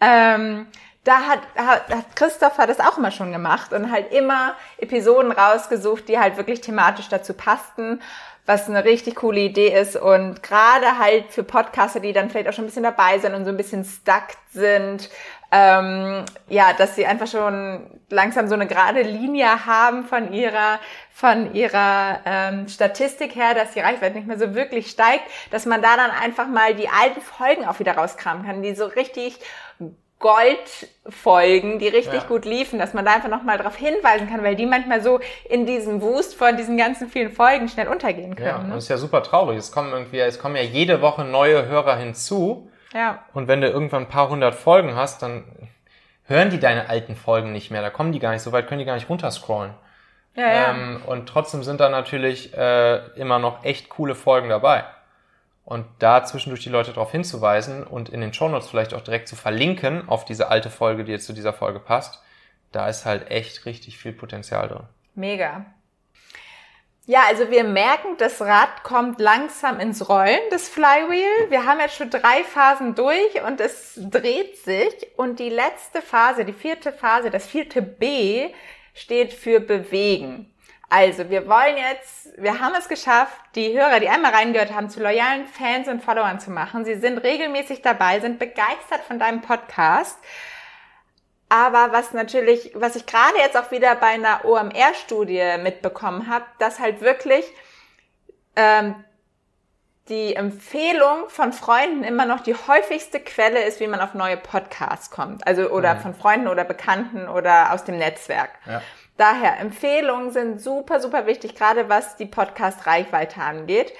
Ähm, 0.00 0.66
da 1.04 1.20
hat, 1.20 1.40
hat, 1.56 1.88
hat 1.88 2.16
Christopher 2.16 2.66
das 2.66 2.80
auch 2.80 2.98
immer 2.98 3.10
schon 3.10 3.32
gemacht 3.32 3.72
und 3.72 3.90
halt 3.90 4.12
immer 4.12 4.54
Episoden 4.78 5.32
rausgesucht, 5.32 6.08
die 6.08 6.18
halt 6.18 6.36
wirklich 6.36 6.60
thematisch 6.60 7.08
dazu 7.08 7.32
passten, 7.32 8.02
was 8.44 8.68
eine 8.68 8.84
richtig 8.84 9.16
coole 9.16 9.40
Idee 9.40 9.68
ist 9.68 9.96
und 9.96 10.42
gerade 10.42 10.98
halt 10.98 11.30
für 11.30 11.42
Podcaster, 11.42 12.00
die 12.00 12.12
dann 12.12 12.30
vielleicht 12.30 12.48
auch 12.48 12.52
schon 12.52 12.64
ein 12.64 12.66
bisschen 12.66 12.82
dabei 12.82 13.18
sind 13.18 13.34
und 13.34 13.44
so 13.44 13.50
ein 13.50 13.56
bisschen 13.56 13.84
stuck 13.84 14.28
sind, 14.52 15.08
ähm, 15.52 16.24
ja, 16.48 16.72
dass 16.72 16.94
sie 16.96 17.06
einfach 17.06 17.26
schon 17.26 17.86
langsam 18.08 18.48
so 18.48 18.54
eine 18.54 18.66
gerade 18.66 19.02
Linie 19.02 19.66
haben 19.66 20.04
von 20.04 20.32
ihrer 20.32 20.78
von 21.12 21.54
ihrer 21.54 22.20
ähm, 22.24 22.68
Statistik 22.68 23.34
her, 23.34 23.54
dass 23.54 23.72
die 23.72 23.80
Reichweite 23.80 24.16
nicht 24.16 24.26
mehr 24.26 24.38
so 24.38 24.54
wirklich 24.54 24.90
steigt, 24.90 25.24
dass 25.50 25.66
man 25.66 25.82
da 25.82 25.96
dann 25.96 26.10
einfach 26.10 26.46
mal 26.46 26.74
die 26.74 26.88
alten 26.88 27.20
Folgen 27.20 27.66
auch 27.66 27.78
wieder 27.78 27.92
rauskramen 27.96 28.46
kann, 28.46 28.62
die 28.62 28.74
so 28.74 28.86
richtig 28.86 29.38
Goldfolgen, 30.18 31.78
die 31.78 31.88
richtig 31.88 32.22
Ja. 32.22 32.28
gut 32.28 32.44
liefen, 32.44 32.78
dass 32.78 32.92
man 32.94 33.04
da 33.04 33.14
einfach 33.14 33.28
nochmal 33.30 33.58
darauf 33.58 33.76
hinweisen 33.76 34.28
kann, 34.28 34.42
weil 34.44 34.54
die 34.54 34.66
manchmal 34.66 35.02
so 35.02 35.18
in 35.48 35.66
diesem 35.66 36.00
Wust 36.02 36.34
von 36.34 36.56
diesen 36.56 36.76
ganzen 36.76 37.08
vielen 37.08 37.32
Folgen 37.32 37.68
schnell 37.68 37.88
untergehen 37.88 38.36
Ja, 38.38 38.52
können. 38.52 38.64
und 38.64 38.68
ne? 38.70 38.76
ist 38.76 38.88
ja 38.88 38.98
super 38.98 39.22
traurig. 39.22 39.58
Es 39.58 39.72
kommen 39.72 39.92
irgendwie, 39.92 40.20
es 40.20 40.38
kommen 40.38 40.56
ja 40.56 40.62
jede 40.62 41.00
Woche 41.00 41.24
neue 41.24 41.66
Hörer 41.66 41.96
hinzu. 41.96 42.70
Ja. 42.92 43.24
Und 43.32 43.48
wenn 43.48 43.60
du 43.60 43.68
irgendwann 43.68 44.04
ein 44.04 44.08
paar 44.08 44.28
hundert 44.28 44.54
Folgen 44.54 44.94
hast, 44.94 45.22
dann 45.22 45.44
hören 46.24 46.50
die 46.50 46.60
deine 46.60 46.88
alten 46.88 47.16
Folgen 47.16 47.52
nicht 47.52 47.70
mehr. 47.70 47.82
Da 47.82 47.90
kommen 47.90 48.12
die 48.12 48.18
gar 48.18 48.32
nicht 48.32 48.42
so 48.42 48.52
weit, 48.52 48.68
können 48.68 48.78
die 48.78 48.84
gar 48.84 48.94
nicht 48.94 49.08
runterscrollen. 49.08 49.74
Ja, 50.34 50.52
ja. 50.52 50.70
Ähm, 50.70 51.02
und 51.06 51.28
trotzdem 51.28 51.62
sind 51.62 51.80
da 51.80 51.88
natürlich 51.88 52.56
äh, 52.56 52.98
immer 53.16 53.38
noch 53.38 53.64
echt 53.64 53.88
coole 53.88 54.14
Folgen 54.14 54.48
dabei. 54.48 54.84
Und 55.64 55.86
da 55.98 56.24
zwischendurch 56.24 56.62
die 56.62 56.68
Leute 56.68 56.92
darauf 56.92 57.12
hinzuweisen 57.12 57.84
und 57.84 58.08
in 58.08 58.20
den 58.20 58.32
Shownotes 58.32 58.68
vielleicht 58.68 58.94
auch 58.94 59.02
direkt 59.02 59.28
zu 59.28 59.36
verlinken 59.36 60.08
auf 60.08 60.24
diese 60.24 60.48
alte 60.48 60.70
Folge, 60.70 61.04
die 61.04 61.12
jetzt 61.12 61.26
zu 61.26 61.32
dieser 61.32 61.52
Folge 61.52 61.78
passt, 61.78 62.22
da 62.72 62.88
ist 62.88 63.04
halt 63.04 63.30
echt 63.30 63.66
richtig 63.66 63.98
viel 63.98 64.12
Potenzial 64.12 64.68
drin. 64.68 64.84
Mega. 65.14 65.66
Ja, 67.10 67.22
also 67.26 67.50
wir 67.50 67.64
merken, 67.64 68.16
das 68.18 68.40
Rad 68.40 68.84
kommt 68.84 69.18
langsam 69.18 69.80
ins 69.80 70.08
Rollen, 70.08 70.38
das 70.52 70.68
Flywheel. 70.68 71.50
Wir 71.50 71.66
haben 71.66 71.80
jetzt 71.80 71.96
schon 71.96 72.08
drei 72.08 72.44
Phasen 72.44 72.94
durch 72.94 73.42
und 73.44 73.60
es 73.60 73.94
dreht 73.96 74.56
sich. 74.58 75.08
Und 75.16 75.40
die 75.40 75.48
letzte 75.48 76.02
Phase, 76.02 76.44
die 76.44 76.52
vierte 76.52 76.92
Phase, 76.92 77.30
das 77.30 77.48
vierte 77.48 77.82
B, 77.82 78.50
steht 78.94 79.32
für 79.32 79.58
bewegen. 79.58 80.54
Also 80.88 81.28
wir 81.30 81.48
wollen 81.48 81.78
jetzt, 81.78 82.28
wir 82.40 82.60
haben 82.60 82.76
es 82.78 82.86
geschafft, 82.86 83.40
die 83.56 83.76
Hörer, 83.76 83.98
die 83.98 84.08
einmal 84.08 84.32
reingehört 84.32 84.72
haben, 84.72 84.88
zu 84.88 85.02
loyalen 85.02 85.46
Fans 85.46 85.88
und 85.88 86.04
Followern 86.04 86.38
zu 86.38 86.52
machen. 86.52 86.84
Sie 86.84 86.94
sind 86.94 87.18
regelmäßig 87.18 87.82
dabei, 87.82 88.20
sind 88.20 88.38
begeistert 88.38 89.00
von 89.08 89.18
deinem 89.18 89.40
Podcast. 89.40 90.16
Aber 91.50 91.92
was 91.92 92.12
natürlich, 92.12 92.70
was 92.74 92.94
ich 92.94 93.06
gerade 93.06 93.36
jetzt 93.38 93.56
auch 93.56 93.72
wieder 93.72 93.96
bei 93.96 94.06
einer 94.06 94.44
OMR-Studie 94.44 95.56
mitbekommen 95.60 96.28
habe, 96.28 96.44
dass 96.60 96.78
halt 96.78 97.00
wirklich 97.00 97.44
ähm, 98.54 98.94
die 100.08 100.36
Empfehlung 100.36 101.28
von 101.28 101.52
Freunden 101.52 102.04
immer 102.04 102.24
noch 102.24 102.40
die 102.40 102.54
häufigste 102.54 103.18
Quelle 103.18 103.64
ist, 103.64 103.80
wie 103.80 103.88
man 103.88 104.00
auf 104.00 104.14
neue 104.14 104.36
Podcasts 104.36 105.10
kommt. 105.10 105.44
Also 105.44 105.70
oder 105.70 105.96
von 105.96 106.14
Freunden 106.14 106.46
oder 106.46 106.64
Bekannten 106.64 107.28
oder 107.28 107.72
aus 107.72 107.84
dem 107.84 107.98
Netzwerk. 107.98 108.50
Ja. 108.66 108.80
Daher, 109.20 109.60
Empfehlungen 109.60 110.30
sind 110.30 110.62
super, 110.62 110.98
super 110.98 111.26
wichtig, 111.26 111.54
gerade 111.54 111.90
was 111.90 112.16
die 112.16 112.24
Podcast-Reichweite 112.24 113.42
angeht. 113.42 113.92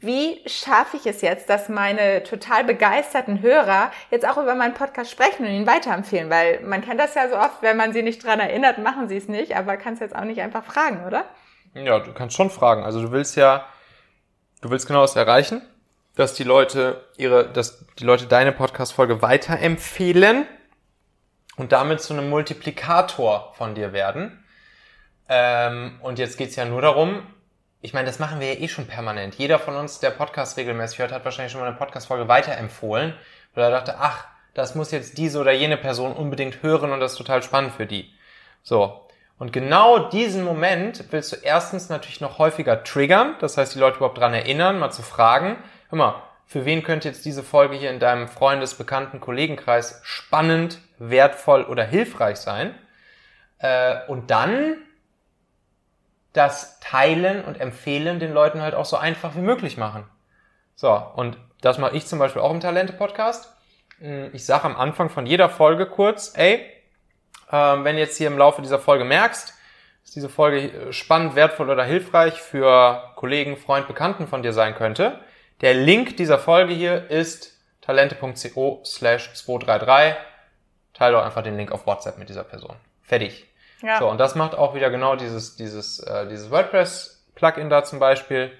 Wie 0.00 0.42
schaffe 0.46 0.96
ich 0.96 1.06
es 1.06 1.20
jetzt, 1.20 1.48
dass 1.48 1.68
meine 1.68 2.24
total 2.24 2.64
begeisterten 2.64 3.40
Hörer 3.40 3.92
jetzt 4.10 4.28
auch 4.28 4.36
über 4.36 4.56
meinen 4.56 4.74
Podcast 4.74 5.12
sprechen 5.12 5.46
und 5.46 5.52
ihn 5.52 5.68
weiterempfehlen? 5.68 6.28
Weil 6.28 6.58
man 6.62 6.82
kennt 6.82 6.98
das 6.98 7.14
ja 7.14 7.28
so 7.28 7.36
oft, 7.36 7.62
wenn 7.62 7.76
man 7.76 7.92
sie 7.92 8.02
nicht 8.02 8.24
dran 8.24 8.40
erinnert, 8.40 8.78
machen 8.78 9.08
sie 9.08 9.16
es 9.16 9.28
nicht, 9.28 9.54
aber 9.56 9.76
kannst 9.76 10.00
jetzt 10.00 10.16
auch 10.16 10.24
nicht 10.24 10.40
einfach 10.40 10.64
fragen, 10.64 11.06
oder? 11.06 11.24
Ja, 11.74 12.00
du 12.00 12.12
kannst 12.12 12.34
schon 12.34 12.50
fragen. 12.50 12.82
Also 12.82 13.00
du 13.00 13.12
willst 13.12 13.36
ja, 13.36 13.66
du 14.60 14.70
willst 14.70 14.88
genau 14.88 15.02
das 15.02 15.14
erreichen, 15.14 15.62
dass 16.16 16.34
die 16.34 16.42
Leute 16.42 17.04
ihre, 17.16 17.48
dass 17.48 17.86
die 18.00 18.04
Leute 18.04 18.26
deine 18.26 18.50
Podcast-Folge 18.50 19.22
weiterempfehlen 19.22 20.48
und 21.56 21.70
damit 21.70 22.00
zu 22.00 22.12
einem 22.12 22.28
Multiplikator 22.28 23.54
von 23.56 23.76
dir 23.76 23.92
werden. 23.92 24.40
Ähm, 25.28 25.98
und 26.02 26.18
jetzt 26.18 26.36
geht's 26.36 26.56
ja 26.56 26.64
nur 26.64 26.82
darum, 26.82 27.26
ich 27.80 27.92
meine, 27.92 28.06
das 28.06 28.18
machen 28.18 28.40
wir 28.40 28.54
ja 28.54 28.60
eh 28.60 28.68
schon 28.68 28.86
permanent. 28.86 29.34
Jeder 29.34 29.58
von 29.58 29.76
uns, 29.76 30.00
der 30.00 30.10
Podcast 30.10 30.56
regelmäßig 30.56 31.00
hört, 31.00 31.12
hat 31.12 31.24
wahrscheinlich 31.24 31.52
schon 31.52 31.60
mal 31.60 31.66
eine 31.66 31.76
Podcast-Folge 31.76 32.28
weiterempfohlen, 32.28 33.14
weil 33.54 33.64
er 33.64 33.70
dachte, 33.70 33.96
ach, 33.98 34.26
das 34.54 34.74
muss 34.74 34.90
jetzt 34.90 35.18
diese 35.18 35.38
oder 35.38 35.52
jene 35.52 35.76
Person 35.76 36.14
unbedingt 36.14 36.62
hören 36.62 36.92
und 36.92 37.00
das 37.00 37.12
ist 37.12 37.18
total 37.18 37.42
spannend 37.42 37.74
für 37.74 37.86
die. 37.86 38.10
So. 38.62 39.06
Und 39.38 39.52
genau 39.52 40.08
diesen 40.08 40.44
Moment 40.44 41.04
willst 41.10 41.32
du 41.32 41.36
erstens 41.42 41.88
natürlich 41.88 42.20
noch 42.20 42.38
häufiger 42.38 42.84
triggern, 42.84 43.34
das 43.40 43.58
heißt, 43.58 43.74
die 43.74 43.80
Leute 43.80 43.96
überhaupt 43.96 44.16
dran 44.16 44.32
erinnern, 44.32 44.78
mal 44.78 44.90
zu 44.90 45.02
fragen, 45.02 45.56
hör 45.90 45.98
mal, 45.98 46.22
für 46.46 46.64
wen 46.64 46.82
könnte 46.82 47.08
jetzt 47.08 47.24
diese 47.24 47.42
Folge 47.42 47.76
hier 47.76 47.90
in 47.90 47.98
deinem 47.98 48.28
Freundes-, 48.28 48.74
Bekannten-, 48.74 49.20
Kollegenkreis 49.20 50.00
spannend, 50.04 50.78
wertvoll 50.98 51.64
oder 51.64 51.84
hilfreich 51.84 52.36
sein? 52.36 52.74
Äh, 53.58 54.06
und 54.08 54.30
dann 54.30 54.76
das 56.34 56.78
Teilen 56.80 57.42
und 57.44 57.58
Empfehlen 57.60 58.18
den 58.18 58.32
Leuten 58.34 58.60
halt 58.60 58.74
auch 58.74 58.84
so 58.84 58.96
einfach 58.96 59.34
wie 59.34 59.40
möglich 59.40 59.78
machen. 59.78 60.04
So, 60.74 60.92
und 61.16 61.38
das 61.62 61.78
mache 61.78 61.96
ich 61.96 62.06
zum 62.06 62.18
Beispiel 62.18 62.42
auch 62.42 62.50
im 62.50 62.60
Talente-Podcast. 62.60 63.54
Hm, 64.00 64.30
Ich 64.34 64.44
sage 64.44 64.64
am 64.64 64.76
Anfang 64.76 65.08
von 65.08 65.24
jeder 65.24 65.48
Folge 65.48 65.86
kurz, 65.86 66.34
ey, 66.36 66.60
ähm, 67.50 67.84
wenn 67.84 67.96
jetzt 67.96 68.18
hier 68.18 68.26
im 68.26 68.36
Laufe 68.36 68.60
dieser 68.60 68.78
Folge 68.80 69.04
merkst, 69.04 69.54
dass 70.02 70.10
diese 70.10 70.28
Folge 70.28 70.72
äh, 70.72 70.92
spannend, 70.92 71.36
wertvoll 71.36 71.70
oder 71.70 71.84
hilfreich 71.84 72.34
für 72.40 73.12
Kollegen, 73.16 73.56
Freund, 73.56 73.86
Bekannten 73.86 74.26
von 74.26 74.42
dir 74.42 74.52
sein 74.52 74.74
könnte, 74.74 75.20
der 75.60 75.74
Link 75.74 76.16
dieser 76.16 76.38
Folge 76.38 76.74
hier 76.74 77.10
ist 77.10 77.52
talente.co 77.80 78.82
slash 78.84 79.32
233. 79.34 80.16
Teil 80.94 81.12
doch 81.12 81.24
einfach 81.24 81.42
den 81.42 81.56
Link 81.56 81.70
auf 81.70 81.86
WhatsApp 81.86 82.18
mit 82.18 82.28
dieser 82.28 82.44
Person. 82.44 82.76
Fertig. 83.02 83.46
Ja. 83.84 83.98
So, 83.98 84.08
und 84.08 84.18
das 84.18 84.34
macht 84.34 84.54
auch 84.54 84.74
wieder 84.74 84.90
genau 84.90 85.14
dieses, 85.14 85.56
dieses, 85.56 86.00
äh, 86.00 86.26
dieses 86.26 86.50
WordPress-Plugin 86.50 87.68
da 87.68 87.84
zum 87.84 87.98
Beispiel. 87.98 88.50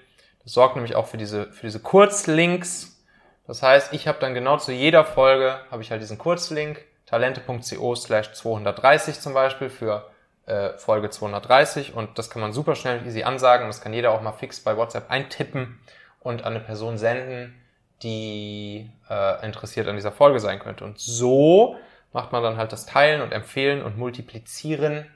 Das 0.43 0.53
sorgt 0.53 0.75
nämlich 0.75 0.95
auch 0.95 1.07
für 1.07 1.17
diese, 1.17 1.51
für 1.51 1.65
diese 1.65 1.79
Kurzlinks. 1.79 3.03
Das 3.47 3.63
heißt, 3.63 3.93
ich 3.93 4.07
habe 4.07 4.19
dann 4.19 4.35
genau 4.35 4.57
zu 4.57 4.71
jeder 4.71 5.03
Folge, 5.03 5.59
habe 5.71 5.81
ich 5.81 5.89
halt 5.89 6.01
diesen 6.01 6.19
Kurzlink, 6.19 6.83
talente.co 7.07 7.95
slash 7.95 8.33
230 8.33 9.19
zum 9.19 9.33
Beispiel 9.33 9.69
für 9.69 10.07
äh, 10.45 10.77
Folge 10.77 11.09
230 11.09 11.95
und 11.95 12.19
das 12.19 12.29
kann 12.29 12.41
man 12.41 12.53
super 12.53 12.75
schnell 12.75 12.99
und 12.99 13.07
easy 13.07 13.23
ansagen. 13.23 13.65
Das 13.65 13.81
kann 13.81 13.93
jeder 13.93 14.11
auch 14.11 14.21
mal 14.21 14.31
fix 14.31 14.59
bei 14.59 14.77
WhatsApp 14.77 15.09
eintippen 15.09 15.79
und 16.19 16.43
an 16.43 16.53
eine 16.53 16.63
Person 16.63 16.99
senden, 16.99 17.59
die 18.03 18.91
äh, 19.09 19.43
interessiert 19.43 19.87
an 19.87 19.95
dieser 19.95 20.11
Folge 20.11 20.39
sein 20.39 20.59
könnte. 20.59 20.83
Und 20.83 20.99
so 20.99 21.77
macht 22.13 22.31
man 22.31 22.43
dann 22.43 22.57
halt 22.57 22.71
das 22.71 22.85
Teilen 22.85 23.21
und 23.21 23.31
Empfehlen 23.31 23.81
und 23.83 23.97
Multiplizieren 23.97 25.07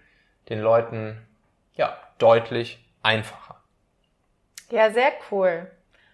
den 0.49 0.59
Leuten 0.59 1.25
ja 1.75 1.95
deutlich 2.17 2.83
einfacher. 3.03 3.55
Ja, 4.69 4.91
sehr 4.91 5.11
cool. 5.31 5.69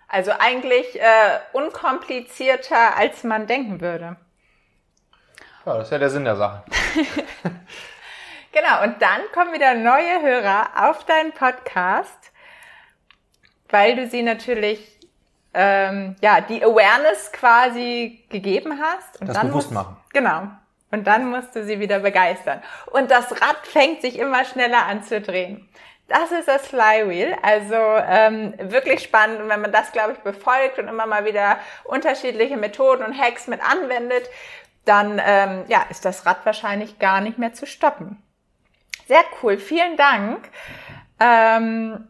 Also 0.08 0.32
eigentlich 0.38 1.00
äh, 1.02 1.40
unkomplizierter, 1.54 2.96
als 2.96 3.24
man 3.24 3.48
denken 3.48 3.82
würde. 3.82 4.16
Ja, 5.66 5.78
das 5.78 5.88
ist 5.88 5.92
ja 5.92 5.98
der 5.98 6.10
Sinn 6.10 6.26
der 6.26 6.36
Sache. 6.36 6.64
Genau, 8.52 8.84
und 8.84 9.02
dann 9.02 9.20
kommen 9.34 9.52
wieder 9.52 9.74
neue 9.74 10.22
Hörer 10.22 10.90
auf 10.90 11.04
deinen 11.06 11.34
Podcast, 11.34 12.32
weil 13.68 13.98
du 13.98 14.08
sie 14.08 14.22
natürlich, 14.22 14.98
ähm, 15.54 16.16
ja, 16.22 16.40
die 16.40 16.64
Awareness 16.64 17.34
quasi 17.34 18.26
gegeben 18.30 18.80
hast. 18.82 19.20
Und 19.20 19.28
Das 19.28 19.36
dann 19.36 19.48
bewusst 19.50 19.72
musst- 19.72 19.74
machen. 19.74 19.98
Genau. 20.14 20.48
Und 20.96 21.04
dann 21.06 21.30
musst 21.30 21.54
du 21.56 21.66
sie 21.66 21.82
wieder 21.82 22.00
begeistern. 22.00 22.64
Und 22.86 23.12
das 23.12 23.34
Rad 23.34 23.68
fängt 23.68 24.02
sich 24.02 24.18
immer 24.18 24.46
schneller 24.46 24.86
an 24.86 25.04
zu 25.04 25.20
drehen. 25.20 25.68
Das 26.08 26.32
ist 26.32 26.48
das 26.48 26.68
Flywheel. 26.68 27.36
Also 27.42 27.76
ähm, 27.76 28.54
wirklich 28.58 29.04
spannend. 29.04 29.42
Und 29.42 29.50
wenn 29.50 29.60
man 29.60 29.74
das, 29.74 29.92
glaube 29.92 30.14
ich, 30.14 30.20
befolgt 30.20 30.80
und 30.80 30.88
immer 30.88 31.06
mal 31.06 31.26
wieder 31.26 31.60
unterschiedliche 31.84 32.56
Methoden 32.56 33.04
und 33.04 33.20
Hacks 33.20 33.48
mit 33.48 33.60
anwendet, 33.62 34.30
dann 34.86 35.22
ähm, 35.26 35.66
ja, 35.68 35.86
ist 35.90 36.06
das 36.06 36.26
Rad 36.26 36.46
wahrscheinlich 36.46 36.98
gar 36.98 37.20
nicht 37.20 37.38
mehr 37.38 37.52
zu 37.52 37.66
stoppen. 37.66 38.24
Sehr 39.10 39.24
cool, 39.42 39.58
vielen 39.58 39.98
Dank. 39.98 40.50
Ähm, 41.20 42.08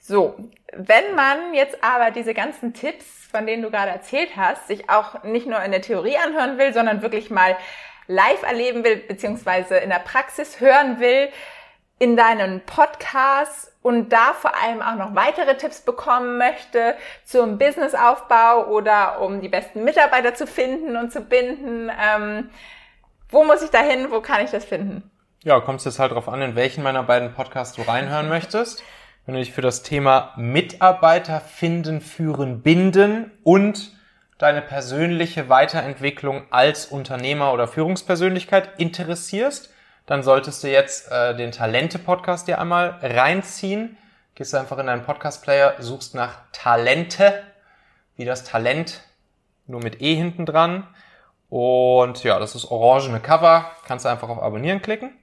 so, 0.00 0.36
wenn 0.76 1.14
man 1.14 1.54
jetzt 1.54 1.82
aber 1.82 2.10
diese 2.10 2.34
ganzen 2.34 2.74
Tipps, 2.74 3.04
von 3.30 3.46
denen 3.46 3.62
du 3.62 3.70
gerade 3.70 3.90
erzählt 3.90 4.36
hast, 4.36 4.68
sich 4.68 4.90
auch 4.90 5.22
nicht 5.24 5.46
nur 5.46 5.60
in 5.62 5.72
der 5.72 5.82
Theorie 5.82 6.16
anhören 6.16 6.58
will, 6.58 6.72
sondern 6.72 7.02
wirklich 7.02 7.30
mal 7.30 7.56
live 8.06 8.42
erleben 8.42 8.84
will, 8.84 8.96
beziehungsweise 8.96 9.76
in 9.76 9.90
der 9.90 9.98
Praxis 9.98 10.60
hören 10.60 11.00
will, 11.00 11.28
in 11.98 12.16
deinen 12.16 12.60
Podcast 12.60 13.72
und 13.82 14.12
da 14.12 14.32
vor 14.32 14.52
allem 14.62 14.82
auch 14.82 14.96
noch 14.96 15.14
weitere 15.14 15.56
Tipps 15.56 15.82
bekommen 15.82 16.38
möchte 16.38 16.94
zum 17.24 17.58
Businessaufbau 17.58 18.66
oder 18.68 19.20
um 19.20 19.40
die 19.40 19.48
besten 19.48 19.84
Mitarbeiter 19.84 20.34
zu 20.34 20.46
finden 20.46 20.96
und 20.96 21.12
zu 21.12 21.20
binden, 21.20 21.90
ähm, 22.02 22.50
wo 23.28 23.44
muss 23.44 23.62
ich 23.62 23.70
da 23.70 23.80
hin, 23.80 24.08
wo 24.10 24.20
kann 24.20 24.44
ich 24.44 24.50
das 24.50 24.64
finden? 24.64 25.10
Ja, 25.44 25.60
kommt 25.60 25.80
es 25.80 25.84
jetzt 25.84 25.98
halt 25.98 26.12
drauf 26.12 26.28
an, 26.28 26.40
in 26.40 26.56
welchen 26.56 26.82
meiner 26.82 27.02
beiden 27.02 27.34
Podcasts 27.34 27.76
du 27.76 27.82
reinhören 27.82 28.28
möchtest. 28.28 28.82
Wenn 29.26 29.36
du 29.36 29.40
dich 29.40 29.52
für 29.52 29.62
das 29.62 29.82
Thema 29.82 30.34
Mitarbeiter 30.36 31.40
finden, 31.40 32.02
führen, 32.02 32.60
binden 32.60 33.30
und 33.42 33.92
deine 34.36 34.60
persönliche 34.60 35.48
Weiterentwicklung 35.48 36.42
als 36.50 36.84
Unternehmer 36.84 37.54
oder 37.54 37.66
Führungspersönlichkeit 37.66 38.78
interessierst, 38.78 39.72
dann 40.04 40.22
solltest 40.22 40.62
du 40.62 40.70
jetzt 40.70 41.10
äh, 41.10 41.34
den 41.34 41.52
Talente-Podcast 41.52 42.48
dir 42.48 42.60
einmal 42.60 42.98
reinziehen. 43.00 43.96
Gehst 44.34 44.54
einfach 44.54 44.76
in 44.76 44.88
deinen 44.88 45.04
Podcast-Player, 45.04 45.76
suchst 45.78 46.14
nach 46.14 46.40
Talente, 46.52 47.42
wie 48.16 48.26
das 48.26 48.44
Talent, 48.44 49.00
nur 49.66 49.80
mit 49.80 50.02
E 50.02 50.14
hinten 50.14 50.44
dran. 50.44 50.86
Und 51.48 52.24
ja, 52.24 52.38
das 52.38 52.54
ist 52.54 52.70
orangene 52.70 53.20
Cover. 53.20 53.70
Kannst 53.86 54.04
du 54.04 54.10
einfach 54.10 54.28
auf 54.28 54.42
Abonnieren 54.42 54.82
klicken. 54.82 55.16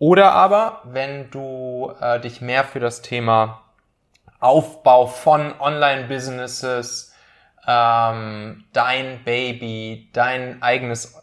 Oder 0.00 0.32
aber, 0.32 0.80
wenn 0.84 1.30
du 1.30 1.92
äh, 2.00 2.18
dich 2.20 2.40
mehr 2.40 2.64
für 2.64 2.80
das 2.80 3.02
Thema 3.02 3.60
Aufbau 4.40 5.06
von 5.06 5.52
Online-Businesses, 5.60 7.14
ähm, 7.66 8.64
dein 8.72 9.22
Baby, 9.24 10.08
dein 10.14 10.62
eigenes 10.62 11.22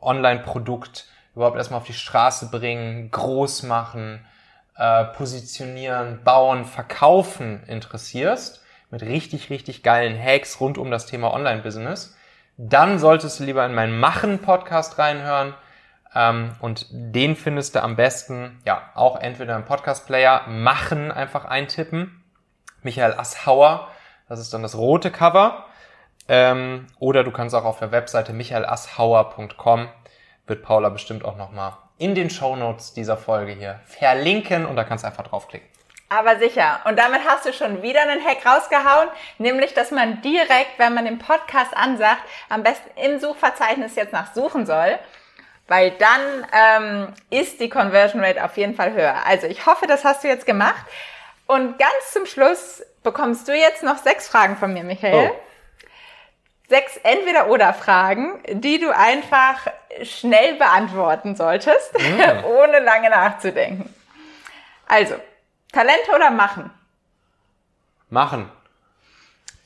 Online-Produkt 0.00 1.08
überhaupt 1.34 1.56
erstmal 1.56 1.80
auf 1.80 1.86
die 1.86 1.92
Straße 1.92 2.52
bringen, 2.52 3.10
groß 3.10 3.64
machen, 3.64 4.24
äh, 4.76 5.06
positionieren, 5.06 6.22
bauen, 6.22 6.66
verkaufen 6.66 7.64
interessierst, 7.66 8.62
mit 8.92 9.02
richtig, 9.02 9.50
richtig 9.50 9.82
geilen 9.82 10.16
Hacks 10.16 10.60
rund 10.60 10.78
um 10.78 10.92
das 10.92 11.06
Thema 11.06 11.34
Online-Business, 11.34 12.16
dann 12.58 13.00
solltest 13.00 13.40
du 13.40 13.44
lieber 13.44 13.66
in 13.66 13.74
meinen 13.74 13.98
Machen-Podcast 13.98 15.00
reinhören. 15.00 15.54
Ähm, 16.14 16.52
und 16.60 16.86
den 16.90 17.36
findest 17.36 17.74
du 17.74 17.82
am 17.82 17.96
besten, 17.96 18.60
ja, 18.64 18.90
auch 18.94 19.20
entweder 19.20 19.56
im 19.56 19.64
Podcast-Player 19.64 20.46
Machen 20.48 21.10
einfach 21.10 21.44
eintippen. 21.44 22.22
Michael 22.82 23.14
Asshauer, 23.14 23.88
das 24.28 24.40
ist 24.40 24.52
dann 24.54 24.62
das 24.62 24.76
rote 24.76 25.10
Cover. 25.10 25.66
Ähm, 26.28 26.86
oder 26.98 27.24
du 27.24 27.30
kannst 27.30 27.54
auch 27.54 27.64
auf 27.64 27.78
der 27.78 27.92
Webseite 27.92 28.32
michaelasshauer.com, 28.32 29.88
wird 30.46 30.62
Paula 30.62 30.88
bestimmt 30.88 31.24
auch 31.24 31.36
nochmal 31.36 31.72
in 31.98 32.14
den 32.14 32.30
Shownotes 32.30 32.92
dieser 32.94 33.16
Folge 33.16 33.52
hier 33.52 33.80
verlinken 33.86 34.66
und 34.66 34.76
da 34.76 34.84
kannst 34.84 35.04
du 35.04 35.08
einfach 35.08 35.24
draufklicken. 35.24 35.68
Aber 36.08 36.38
sicher. 36.38 36.80
Und 36.84 36.98
damit 36.98 37.22
hast 37.26 37.46
du 37.46 37.52
schon 37.52 37.82
wieder 37.82 38.02
einen 38.02 38.24
Hack 38.24 38.46
rausgehauen, 38.46 39.08
nämlich, 39.38 39.74
dass 39.74 39.90
man 39.90 40.20
direkt, 40.22 40.78
wenn 40.78 40.94
man 40.94 41.06
den 41.06 41.18
Podcast 41.18 41.76
ansagt, 41.76 42.22
am 42.48 42.62
besten 42.62 42.90
im 42.98 43.18
Suchverzeichnis 43.18 43.96
jetzt 43.96 44.12
nach 44.12 44.32
suchen 44.34 44.66
soll, 44.66 44.98
weil 45.68 45.92
dann 45.92 46.46
ähm, 46.52 47.14
ist 47.30 47.60
die 47.60 47.68
Conversion 47.68 48.22
Rate 48.22 48.44
auf 48.44 48.56
jeden 48.56 48.74
Fall 48.74 48.92
höher. 48.92 49.26
Also 49.26 49.46
ich 49.46 49.66
hoffe, 49.66 49.86
das 49.86 50.04
hast 50.04 50.24
du 50.24 50.28
jetzt 50.28 50.46
gemacht. 50.46 50.84
Und 51.46 51.78
ganz 51.78 52.12
zum 52.12 52.26
Schluss 52.26 52.82
bekommst 53.02 53.48
du 53.48 53.54
jetzt 53.54 53.82
noch 53.82 53.98
sechs 53.98 54.28
Fragen 54.28 54.56
von 54.56 54.72
mir, 54.72 54.84
Michael. 54.84 55.30
Oh. 55.30 55.40
Sechs 56.68 56.96
Entweder-Oder-Fragen, 57.02 58.42
die 58.48 58.80
du 58.80 58.90
einfach 58.90 59.66
schnell 60.02 60.54
beantworten 60.54 61.36
solltest, 61.36 61.92
ohne 62.44 62.78
lange 62.80 63.10
nachzudenken. 63.10 63.94
Also, 64.86 65.16
Talente 65.72 66.10
oder 66.14 66.30
machen? 66.30 66.70
Machen. 68.08 68.50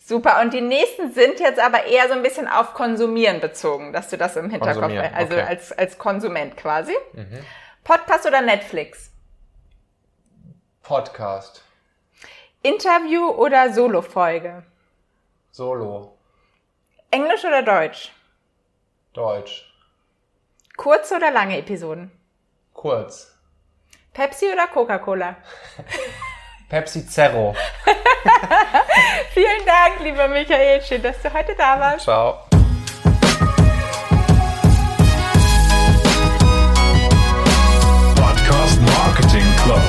Super. 0.08 0.40
Und 0.40 0.54
die 0.54 0.62
nächsten 0.62 1.12
sind 1.12 1.38
jetzt 1.38 1.60
aber 1.60 1.84
eher 1.84 2.08
so 2.08 2.14
ein 2.14 2.22
bisschen 2.22 2.48
auf 2.48 2.72
Konsumieren 2.72 3.40
bezogen, 3.40 3.92
dass 3.92 4.08
du 4.08 4.16
das 4.16 4.36
im 4.36 4.48
Hinterkopf 4.48 4.84
also 4.84 5.34
okay. 5.34 5.42
Mhm. 5.42 5.48
als, 5.48 5.70
als 5.72 5.98
Konsument 5.98 6.56
quasi. 6.56 6.94
Podcast 7.84 8.24
oder 8.24 8.40
Netflix? 8.40 9.10
Podcast. 10.82 11.62
Interview 12.62 13.28
oder 13.28 13.70
Solo-Folge? 13.74 14.64
Solo. 15.50 16.16
Englisch 17.10 17.44
oder 17.44 17.62
Deutsch? 17.62 18.10
Deutsch. 19.12 19.70
Kurze 20.78 21.16
oder 21.16 21.30
lange 21.30 21.58
Episoden? 21.58 22.10
Kurz. 22.72 23.38
Pepsi 24.14 24.50
oder 24.50 24.68
Coca-Cola? 24.68 25.36
Pepsi 26.70 27.00
Zero. 27.08 27.54
Vielen 29.32 29.64
Dank, 29.64 30.00
lieber 30.00 30.28
Michael. 30.28 30.82
Schön, 30.82 31.02
dass 31.02 31.20
du 31.22 31.32
heute 31.32 31.54
da 31.56 31.80
warst. 31.80 32.04
Ciao. 32.04 32.44
Podcast 38.16 38.80
Marketing 38.82 39.46
Club. 39.64 39.80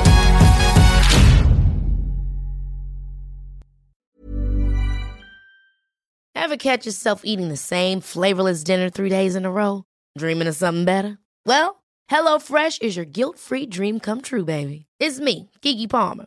Ever 6.34 6.56
catch 6.56 6.86
yourself 6.86 7.20
eating 7.24 7.48
the 7.48 7.56
same 7.58 8.00
flavorless 8.00 8.64
dinner 8.64 8.88
three 8.88 9.10
days 9.10 9.36
in 9.36 9.44
a 9.44 9.50
row? 9.50 9.84
Dreaming 10.16 10.48
of 10.48 10.56
something 10.56 10.86
better? 10.86 11.18
Well, 11.44 11.82
HelloFresh 12.10 12.80
is 12.80 12.96
your 12.96 13.04
guilt-free 13.04 13.66
dream 13.66 14.00
come 14.00 14.22
true, 14.22 14.44
baby. 14.46 14.86
It's 14.98 15.20
me, 15.20 15.50
Kiki 15.60 15.86
Palmer. 15.86 16.26